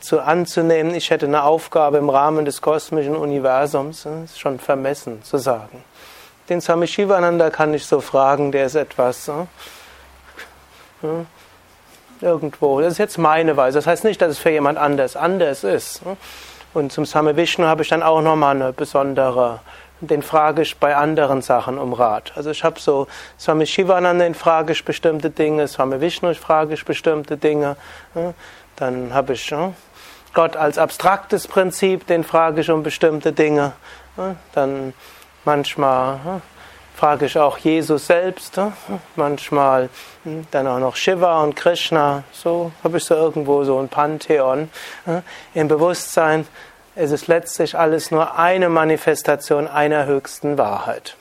Zu 0.00 0.20
anzunehmen, 0.20 0.94
ich 0.94 1.10
hätte 1.10 1.26
eine 1.26 1.44
Aufgabe 1.44 1.98
im 1.98 2.10
Rahmen 2.10 2.44
des 2.44 2.60
kosmischen 2.60 3.16
Universums, 3.16 4.06
ist 4.24 4.38
schon 4.38 4.58
vermessen 4.58 5.22
zu 5.22 5.38
sagen. 5.38 5.84
Den 6.48 6.60
Swami 6.60 6.86
Shivananda 6.88 7.50
kann 7.50 7.72
ich 7.74 7.86
so 7.86 8.00
fragen, 8.00 8.50
der 8.50 8.66
ist 8.66 8.74
etwas 8.74 9.28
äh, 9.28 9.44
irgendwo. 12.20 12.80
Das 12.80 12.92
ist 12.92 12.98
jetzt 12.98 13.18
meine 13.18 13.56
Weise. 13.56 13.78
Das 13.78 13.86
heißt 13.86 14.04
nicht, 14.04 14.20
dass 14.20 14.32
es 14.32 14.38
für 14.38 14.50
jemand 14.50 14.78
anders 14.78 15.14
anders 15.16 15.62
ist. 15.62 16.02
Und 16.74 16.92
zum 16.92 17.06
Swami 17.06 17.36
Vishnu 17.36 17.66
habe 17.66 17.82
ich 17.82 17.88
dann 17.88 18.02
auch 18.02 18.20
nochmal 18.20 18.56
eine 18.56 18.72
besondere, 18.72 19.60
den 20.00 20.22
frage 20.22 20.62
ich 20.62 20.76
bei 20.78 20.96
anderen 20.96 21.42
Sachen 21.42 21.78
um 21.78 21.92
Rat. 21.92 22.32
Also 22.34 22.50
ich 22.50 22.64
habe 22.64 22.80
so 22.80 23.06
Swami 23.38 23.66
Shivananda, 23.66 24.24
den 24.24 24.34
frage 24.34 24.72
ich 24.72 24.84
bestimmte 24.84 25.30
Dinge, 25.30 25.68
Swami 25.68 26.00
Vishnu 26.00 26.34
frage 26.34 26.74
ich 26.74 26.84
bestimmte 26.84 27.36
Dinge. 27.36 27.76
Dann 28.80 29.12
habe 29.12 29.34
ich 29.34 29.54
Gott 30.32 30.56
als 30.56 30.78
abstraktes 30.78 31.46
Prinzip, 31.46 32.06
den 32.06 32.24
frage 32.24 32.62
ich 32.62 32.70
um 32.70 32.82
bestimmte 32.82 33.30
Dinge. 33.32 33.72
Dann 34.54 34.94
manchmal 35.44 36.40
frage 36.96 37.26
ich 37.26 37.38
auch 37.38 37.58
Jesus 37.58 38.06
selbst, 38.06 38.58
manchmal 39.16 39.90
hm, 40.24 40.46
dann 40.50 40.66
auch 40.66 40.78
noch 40.78 40.96
Shiva 40.96 41.42
und 41.42 41.56
Krishna. 41.56 42.24
So 42.32 42.72
habe 42.82 42.96
ich 42.96 43.04
so 43.04 43.14
irgendwo 43.14 43.64
so 43.64 43.78
ein 43.78 43.90
Pantheon 43.90 44.70
im 45.52 45.68
Bewusstsein. 45.68 46.46
Es 46.94 47.10
ist 47.10 47.26
letztlich 47.26 47.76
alles 47.76 48.10
nur 48.10 48.38
eine 48.38 48.70
Manifestation 48.70 49.68
einer 49.68 50.06
höchsten 50.06 50.56
Wahrheit. 50.56 51.16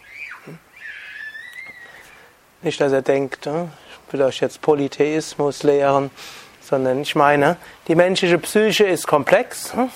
Nicht, 2.61 2.79
dass 2.79 2.93
er 2.93 3.01
denkt, 3.01 3.47
ich 3.47 4.13
will 4.13 4.21
euch 4.21 4.39
jetzt 4.39 4.61
Polytheismus 4.61 5.63
lehren 5.63 6.09
sondern 6.69 7.01
ich 7.01 7.15
meine, 7.15 7.57
die 7.87 7.95
menschliche 7.95 8.37
Psyche 8.37 8.85
ist 8.85 9.07
komplex 9.07 9.73
hm? 9.73 9.89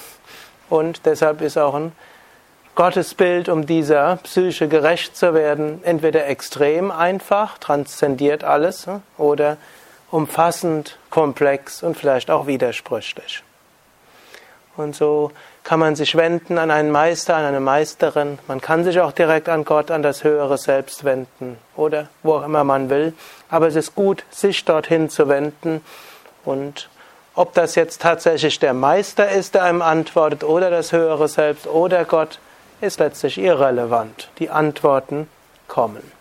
und 0.70 1.06
deshalb 1.06 1.42
ist 1.42 1.58
auch 1.58 1.76
ein 1.76 1.92
Gottesbild, 2.76 3.50
um 3.50 3.68
dieser 3.68 4.18
Psyche 4.24 4.68
gerecht 4.68 5.16
zu 5.16 5.36
werden, 5.36 5.84
entweder 5.84 6.26
extrem 6.26 6.90
einfach, 6.90 7.60
transzendiert 7.60 8.44
alles, 8.44 8.88
hm? 8.88 9.04
oder 9.18 9.58
umfassend, 10.10 10.98
komplex 11.12 11.84
und 11.84 11.96
vielleicht 11.96 12.32
auch 12.32 12.48
widersprüchlich. 12.48 13.44
Und 14.76 14.96
so 14.96 15.32
kann 15.64 15.80
man 15.80 15.96
sich 15.96 16.16
wenden 16.16 16.58
an 16.58 16.72
einen 16.72 16.90
Meister, 16.90 17.36
an 17.36 17.46
eine 17.46 17.60
Meisterin. 17.60 18.40
Man 18.48 18.60
kann 18.60 18.84
sich 18.84 19.00
auch 19.00 19.12
direkt 19.12 19.48
an 19.48 19.66
Gott, 19.66 19.92
an 19.92 20.02
das 20.02 20.24
höhere 20.24 20.58
Selbst 20.58 21.04
wenden 21.04 21.58
oder 21.76 22.10
wo 22.24 22.34
auch 22.34 22.46
immer 22.46 22.64
man 22.64 22.90
will. 22.90 23.14
Aber 23.50 23.68
es 23.68 23.76
ist 23.76 23.94
gut, 23.94 24.24
sich 24.32 24.66
dorthin 24.66 25.12
zu 25.12 25.30
wenden 25.30 25.82
und 26.46 26.90
ob 27.36 27.54
das 27.54 27.76
jetzt 27.76 28.02
tatsächlich 28.02 28.60
der 28.60 28.74
Meister 28.74 29.30
ist, 29.30 29.56
der 29.56 29.64
einem 29.64 29.82
antwortet, 29.82 30.44
oder 30.44 30.70
das 30.70 30.92
höhere 30.92 31.28
Selbst, 31.28 31.66
oder 31.66 32.06
Gott, 32.06 32.40
ist 32.80 33.00
letztlich 33.00 33.38
irrelevant. 33.38 34.30
Die 34.40 34.50
Antworten 34.50 35.28
kommen. 35.68 36.12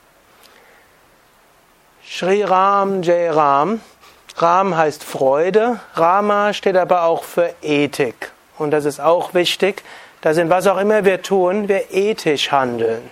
Shri 2.05 2.43
Ram 2.43 3.03
Jai 3.03 3.31
Ram. 3.31 3.81
Ram 4.37 4.77
heißt 4.77 5.05
Freude. 5.05 5.81
Rama 5.95 6.53
steht 6.53 6.77
aber 6.77 7.05
auch 7.05 7.25
für 7.25 7.55
Ethik. 7.63 8.33
Und 8.59 8.71
das 8.71 8.85
ist 8.85 9.01
auch 9.01 9.35
wichtig, 9.35 9.83
dass 10.23 10.37
in 10.37 10.49
was 10.49 10.67
auch 10.67 10.79
immer 10.79 11.05
wir 11.05 11.21
tun, 11.21 11.69
wir 11.69 11.93
ethisch 11.93 12.53
handeln. 12.53 13.03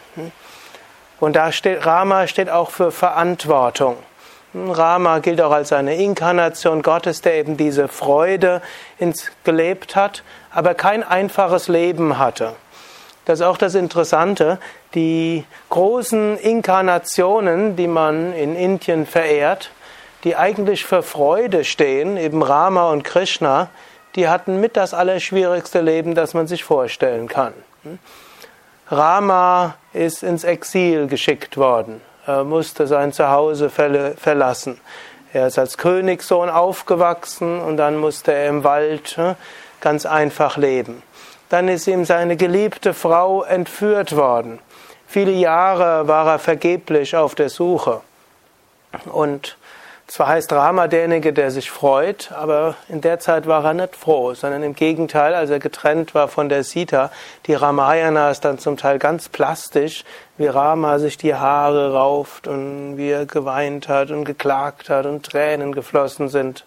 Und 1.19 1.37
da 1.37 1.53
steht, 1.53 1.85
Rama 1.85 2.27
steht 2.27 2.49
auch 2.49 2.71
für 2.71 2.93
Verantwortung. 2.93 3.97
Rama 4.55 5.21
gilt 5.21 5.41
auch 5.41 5.53
als 5.53 5.73
eine 5.73 5.97
Inkarnation 5.97 6.83
Gottes, 6.83 7.21
der 7.21 7.35
eben 7.35 7.57
diese 7.57 7.87
Freude 7.87 8.63
ins 8.99 9.31
gelebt 9.45 9.95
hat, 9.95 10.25
aber 10.51 10.75
kein 10.75 11.05
einfaches 11.05 11.69
Leben 11.69 12.19
hatte. 12.19 12.55
Das 13.27 13.41
ist 13.41 13.47
auch 13.47 13.59
das 13.59 13.77
Interessante. 13.77 14.59
Die 14.95 15.45
großen 15.69 16.37
Inkarnationen, 16.37 17.77
die 17.77 17.87
man 17.87 18.33
in 18.33 18.57
Indien 18.57 19.07
verehrt, 19.07 19.71
die 20.25 20.35
eigentlich 20.35 20.85
für 20.85 21.03
Freude 21.03 21.65
stehen, 21.65 22.17
eben 22.17 22.43
Rama 22.43 22.91
und 22.91 23.05
Krishna, 23.05 23.69
die 24.17 24.29
hatten 24.29 24.61
mit 24.61 24.77
das 24.77 24.95
allerschwierigste 24.95 25.81
Leben, 25.81 26.17
das 26.17 26.35
man 26.35 26.49
sich 26.49 26.65
vorstellen 26.65 27.29
kann. 27.29 27.53
Rama 28.89 29.77
ist 29.93 30.25
ins 30.25 30.43
Exil 30.43 31.07
geschickt 31.07 31.57
worden. 31.57 32.01
Er 32.27 32.45
musste 32.45 32.87
sein 32.87 33.13
Zuhause 33.13 33.71
verlassen. 33.71 34.81
Er 35.33 35.47
ist 35.47 35.59
als 35.59 35.79
Königssohn 35.79 36.51
aufgewachsen 36.51 37.61
und 37.61 37.77
dann 37.77 37.97
musste 37.97 38.33
er 38.33 38.49
im 38.49 38.65
Wald 38.65 39.17
ne, 39.17 39.37
ganz 39.81 40.05
einfach 40.05 40.57
leben. 40.57 41.03
Dann 41.49 41.69
ist 41.69 41.87
ihm 41.87 42.05
seine 42.05 42.37
geliebte 42.37 42.95
Frau 42.95 43.43
entführt 43.43 44.17
worden. 44.17 44.59
Viele 45.07 45.33
Jahre 45.33 46.07
war 46.07 46.27
er 46.27 46.39
vergeblich 46.39 47.17
auf 47.17 47.35
der 47.35 47.49
Suche. 47.49 48.01
Und 49.07 49.57
zwar 50.11 50.27
heißt 50.27 50.53
Rama 50.53 50.89
derjenige, 50.89 51.33
der 51.33 51.53
sich 51.53 51.71
freut, 51.71 52.33
aber 52.33 52.75
in 52.89 53.01
der 53.01 53.21
Zeit 53.21 53.47
war 53.47 53.65
er 53.65 53.75
nicht 53.75 53.95
froh, 53.95 54.35
sondern 54.35 54.65
im 54.65 54.75
Gegenteil, 54.75 55.35
als 55.35 55.51
er 55.51 55.61
getrennt 55.61 56.15
war 56.15 56.27
von 56.27 56.49
der 56.49 56.65
Sita, 56.65 57.13
die 57.47 57.55
Ramayana 57.55 58.31
ist 58.31 58.45
dann 58.45 58.59
zum 58.59 58.77
Teil 58.77 58.99
ganz 58.99 59.29
plastisch, 59.29 60.05
wie 60.37 60.49
Rama 60.49 60.99
sich 60.99 61.17
die 61.17 61.35
Haare 61.35 61.93
rauft 61.93 62.49
und 62.49 62.97
wie 62.97 63.11
er 63.11 63.25
geweint 63.25 63.89
hat 63.89 64.11
und 64.11 64.25
geklagt 64.25 64.91
hat 64.91 65.07
und 65.07 65.25
Tränen 65.25 65.73
geflossen 65.73 66.29
sind. 66.29 66.65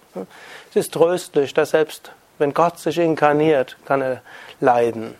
Es 0.70 0.78
ist 0.78 0.94
tröstlich, 0.94 1.54
dass 1.54 1.72
selbst 1.72 2.12
wenn 2.38 2.54
Gott 2.54 2.80
sich 2.80 2.98
inkarniert, 2.98 3.78
kann 3.86 4.02
er 4.02 4.22
leiden. 4.62 5.16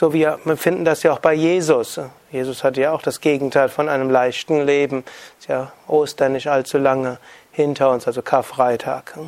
So 0.00 0.14
wir 0.14 0.38
finden 0.56 0.86
das 0.86 1.02
ja 1.02 1.12
auch 1.12 1.18
bei 1.18 1.34
Jesus. 1.34 2.00
Jesus 2.32 2.64
hat 2.64 2.78
ja 2.78 2.90
auch 2.90 3.02
das 3.02 3.20
Gegenteil 3.20 3.68
von 3.68 3.90
einem 3.90 4.08
leichten 4.08 4.64
Leben. 4.64 5.04
Ist 5.38 5.48
ja 5.48 5.72
Ostern 5.88 6.32
nicht 6.32 6.46
allzu 6.46 6.78
lange 6.78 7.18
hinter 7.52 7.90
uns, 7.90 8.06
also 8.06 8.22
Karfreitag. 8.22 9.18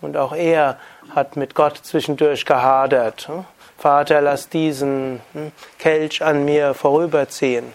Und 0.00 0.16
auch 0.16 0.32
er 0.32 0.78
hat 1.16 1.34
mit 1.34 1.56
Gott 1.56 1.78
zwischendurch 1.82 2.46
gehadert. 2.46 3.28
Vater, 3.76 4.20
lass 4.20 4.48
diesen 4.48 5.20
hm, 5.32 5.50
Kelch 5.80 6.22
an 6.22 6.44
mir 6.44 6.74
vorüberziehen. 6.74 7.74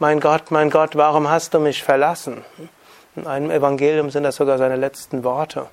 Mein 0.00 0.18
Gott, 0.18 0.50
mein 0.50 0.68
Gott, 0.68 0.96
warum 0.96 1.30
hast 1.30 1.54
du 1.54 1.60
mich 1.60 1.84
verlassen? 1.84 2.44
In 3.14 3.28
einem 3.28 3.52
Evangelium 3.52 4.10
sind 4.10 4.24
das 4.24 4.34
sogar 4.34 4.58
seine 4.58 4.74
letzten 4.74 5.22
Worte 5.22 5.68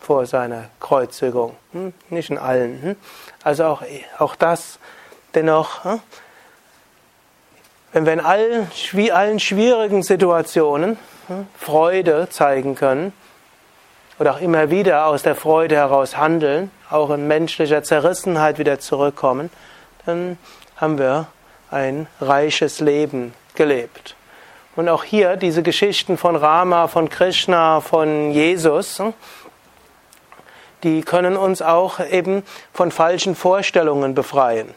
vor 0.00 0.26
seiner 0.26 0.70
Kreuzigung. 0.80 1.56
Nicht 2.08 2.30
in 2.30 2.38
allen. 2.38 2.96
Also 3.44 3.64
auch, 3.64 3.82
auch 4.18 4.34
das 4.34 4.78
dennoch, 5.34 5.84
hm? 5.84 6.00
wenn 7.92 8.06
wir 8.06 8.12
in 8.12 8.20
allen, 8.20 8.70
allen 9.12 9.40
schwierigen 9.40 10.02
Situationen 10.02 10.96
hm, 11.26 11.46
Freude 11.58 12.28
zeigen 12.30 12.74
können 12.74 13.12
oder 14.18 14.34
auch 14.34 14.40
immer 14.40 14.70
wieder 14.70 15.06
aus 15.06 15.22
der 15.22 15.34
Freude 15.34 15.76
heraus 15.76 16.16
handeln, 16.16 16.70
auch 16.88 17.10
in 17.10 17.26
menschlicher 17.26 17.82
Zerrissenheit 17.82 18.58
wieder 18.58 18.78
zurückkommen, 18.78 19.50
dann 20.06 20.38
haben 20.76 20.98
wir 20.98 21.26
ein 21.70 22.06
reiches 22.20 22.80
Leben 22.80 23.34
gelebt. 23.54 24.16
Und 24.76 24.88
auch 24.88 25.04
hier 25.04 25.36
diese 25.36 25.62
Geschichten 25.62 26.16
von 26.16 26.36
Rama, 26.36 26.86
von 26.86 27.08
Krishna, 27.08 27.80
von 27.80 28.30
Jesus, 28.30 28.98
hm, 28.98 29.14
die 30.82 31.02
können 31.02 31.36
uns 31.36 31.62
auch 31.62 32.00
eben 32.00 32.42
von 32.72 32.90
falschen 32.90 33.34
Vorstellungen 33.34 34.14
befreien. 34.14 34.74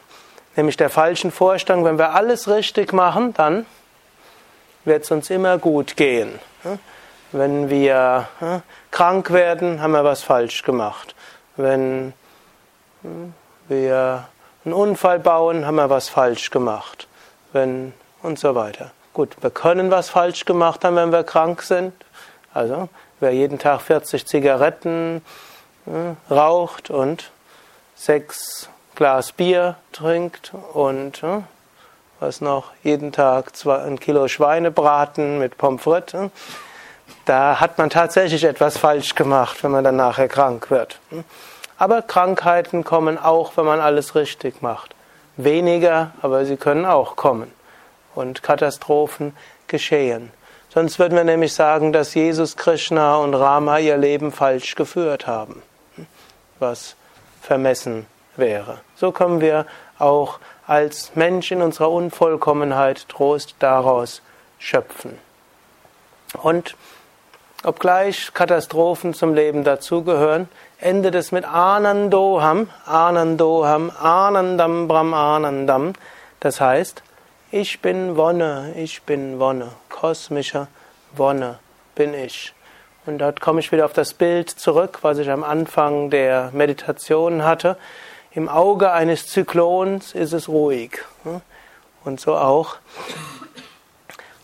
Nämlich 0.56 0.76
der 0.76 0.90
falschen 0.90 1.30
Vorstellung, 1.30 1.84
wenn 1.84 1.98
wir 1.98 2.14
alles 2.14 2.48
richtig 2.48 2.92
machen, 2.92 3.34
dann 3.34 3.66
wird 4.84 5.04
es 5.04 5.10
uns 5.10 5.30
immer 5.30 5.58
gut 5.58 5.96
gehen. 5.96 6.38
Wenn 7.32 7.68
wir 7.70 8.28
krank 8.90 9.32
werden, 9.32 9.80
haben 9.80 9.92
wir 9.92 10.04
was 10.04 10.22
falsch 10.22 10.62
gemacht. 10.62 11.14
Wenn 11.56 12.12
wir 13.68 14.28
einen 14.64 14.74
Unfall 14.74 15.18
bauen, 15.18 15.66
haben 15.66 15.76
wir 15.76 15.90
was 15.90 16.08
falsch 16.08 16.50
gemacht. 16.50 17.08
Wenn 17.52 17.92
und 18.24 18.38
so 18.38 18.54
weiter. 18.54 18.90
Gut, 19.12 19.36
wir 19.42 19.50
können 19.50 19.90
was 19.90 20.08
falsch 20.08 20.44
gemacht 20.44 20.84
haben, 20.84 20.96
wenn 20.96 21.12
wir 21.12 21.22
krank 21.22 21.62
sind. 21.62 21.92
Also, 22.52 22.88
wer 23.20 23.32
jeden 23.32 23.58
Tag 23.58 23.82
40 23.82 24.26
Zigaretten 24.26 25.22
raucht 26.30 26.90
und 26.90 27.30
sechs 27.94 28.68
Glas 28.94 29.32
Bier 29.32 29.76
trinkt 29.92 30.52
und 30.72 31.22
äh, 31.22 31.40
was 32.20 32.40
noch 32.40 32.70
jeden 32.82 33.12
Tag 33.12 33.56
zwei, 33.56 33.78
ein 33.82 33.98
Kilo 33.98 34.28
Schweinebraten 34.28 35.38
mit 35.38 35.58
Pommes 35.58 35.82
frites, 35.82 36.14
äh, 36.14 36.30
da 37.24 37.60
hat 37.60 37.78
man 37.78 37.90
tatsächlich 37.90 38.44
etwas 38.44 38.78
falsch 38.78 39.14
gemacht, 39.14 39.62
wenn 39.64 39.72
man 39.72 39.84
dann 39.84 39.96
nachher 39.96 40.28
krank 40.28 40.70
wird. 40.70 40.98
Aber 41.76 42.02
Krankheiten 42.02 42.84
kommen 42.84 43.18
auch, 43.18 43.56
wenn 43.56 43.64
man 43.64 43.80
alles 43.80 44.14
richtig 44.14 44.62
macht. 44.62 44.94
Weniger, 45.36 46.12
aber 46.22 46.44
sie 46.44 46.56
können 46.56 46.86
auch 46.86 47.16
kommen. 47.16 47.50
Und 48.14 48.42
Katastrophen 48.42 49.36
geschehen. 49.66 50.30
Sonst 50.72 50.98
würden 50.98 51.16
wir 51.16 51.24
nämlich 51.24 51.52
sagen, 51.52 51.92
dass 51.92 52.14
Jesus, 52.14 52.56
Krishna 52.56 53.16
und 53.16 53.34
Rama 53.34 53.78
ihr 53.78 53.96
Leben 53.96 54.30
falsch 54.30 54.76
geführt 54.76 55.26
haben 55.26 55.62
was 56.58 56.96
vermessen 57.40 58.06
wäre. 58.36 58.80
So 58.96 59.12
können 59.12 59.40
wir 59.40 59.66
auch 59.98 60.38
als 60.66 61.14
Mensch 61.14 61.52
in 61.52 61.62
unserer 61.62 61.90
Unvollkommenheit 61.90 63.08
Trost 63.08 63.54
daraus 63.58 64.22
schöpfen. 64.58 65.18
Und 66.42 66.76
obgleich 67.62 68.32
Katastrophen 68.34 69.14
zum 69.14 69.34
Leben 69.34 69.64
dazugehören, 69.64 70.48
endet 70.78 71.14
es 71.14 71.32
mit 71.32 71.44
Anandoham, 71.44 72.68
Anandoham, 72.86 73.90
Anandam 73.90 74.88
Brahm 74.88 75.14
Anandam. 75.14 75.92
Das 76.40 76.60
heißt, 76.60 77.02
ich 77.50 77.80
bin 77.80 78.16
Wonne, 78.16 78.74
ich 78.76 79.02
bin 79.02 79.38
Wonne, 79.38 79.70
kosmischer 79.88 80.68
Wonne 81.14 81.58
bin 81.94 82.14
ich. 82.14 82.52
Und 83.06 83.18
dort 83.18 83.42
komme 83.42 83.60
ich 83.60 83.70
wieder 83.70 83.84
auf 83.84 83.92
das 83.92 84.14
Bild 84.14 84.48
zurück, 84.48 85.00
was 85.02 85.18
ich 85.18 85.30
am 85.30 85.44
Anfang 85.44 86.08
der 86.08 86.50
Meditation 86.54 87.44
hatte. 87.44 87.76
Im 88.32 88.48
Auge 88.48 88.92
eines 88.92 89.28
Zyklons 89.28 90.14
ist 90.14 90.32
es 90.32 90.48
ruhig. 90.48 91.04
Und 92.04 92.18
so 92.18 92.34
auch 92.34 92.76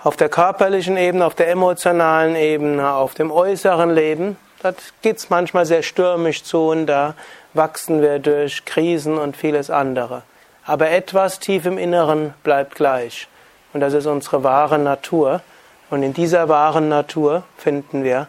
auf 0.03 0.17
der 0.17 0.29
körperlichen 0.29 0.99
Ebene, 0.99 1.25
auf 1.25 1.35
der 1.35 1.49
emotionalen 1.51 2.37
Ebene, 2.37 2.93
auf 2.93 3.15
dem 3.15 3.31
äußeren 3.31 3.91
Leben. 3.91 4.37
Da 4.63 4.75
geht 5.01 5.17
es 5.17 5.31
manchmal 5.31 5.65
sehr 5.65 5.83
stürmisch 5.83 6.43
zu 6.43 6.69
und 6.69 6.87
da 6.87 7.15
wachsen 7.55 8.03
wir 8.03 8.19
durch 8.19 8.67
Krisen 8.67 9.17
und 9.17 9.39
vieles 9.39 9.71
andere. 9.71 10.23
Aber 10.67 10.91
etwas 10.91 11.39
tief 11.39 11.65
im 11.65 11.79
Inneren 11.79 12.35
bleibt 12.43 12.75
gleich. 12.75 13.27
Und 13.73 13.81
das 13.81 13.95
ist 13.95 14.07
unsere 14.07 14.45
wahre 14.45 14.79
Natur. 14.79 15.41
Und 15.89 16.03
in 16.03 16.13
dieser 16.13 16.49
wahren 16.51 16.91
Natur 16.91 17.43
finden 17.57 18.05
wir 18.05 18.29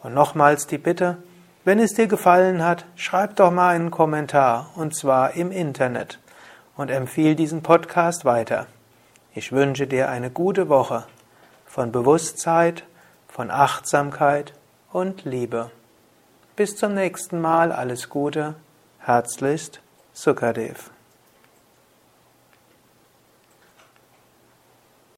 Und 0.01 0.13
nochmals 0.13 0.67
die 0.67 0.79
Bitte, 0.79 1.17
wenn 1.63 1.77
es 1.77 1.93
dir 1.93 2.07
gefallen 2.07 2.65
hat, 2.65 2.85
schreib 2.95 3.35
doch 3.35 3.51
mal 3.51 3.75
einen 3.75 3.91
Kommentar, 3.91 4.71
und 4.75 4.95
zwar 4.95 5.35
im 5.35 5.51
Internet, 5.51 6.19
und 6.75 6.89
empfiehl 6.89 7.35
diesen 7.35 7.61
Podcast 7.61 8.25
weiter. 8.25 8.65
Ich 9.35 9.51
wünsche 9.51 9.85
dir 9.85 10.09
eine 10.09 10.31
gute 10.31 10.69
Woche 10.69 11.05
von 11.67 11.91
Bewusstheit, 11.91 12.83
von 13.27 13.51
Achtsamkeit 13.51 14.53
und 14.91 15.23
Liebe. 15.23 15.69
Bis 16.55 16.75
zum 16.75 16.95
nächsten 16.95 17.39
Mal, 17.39 17.71
alles 17.71 18.09
Gute, 18.09 18.55
herzlichst, 18.99 19.81
Sukadev. 20.13 20.91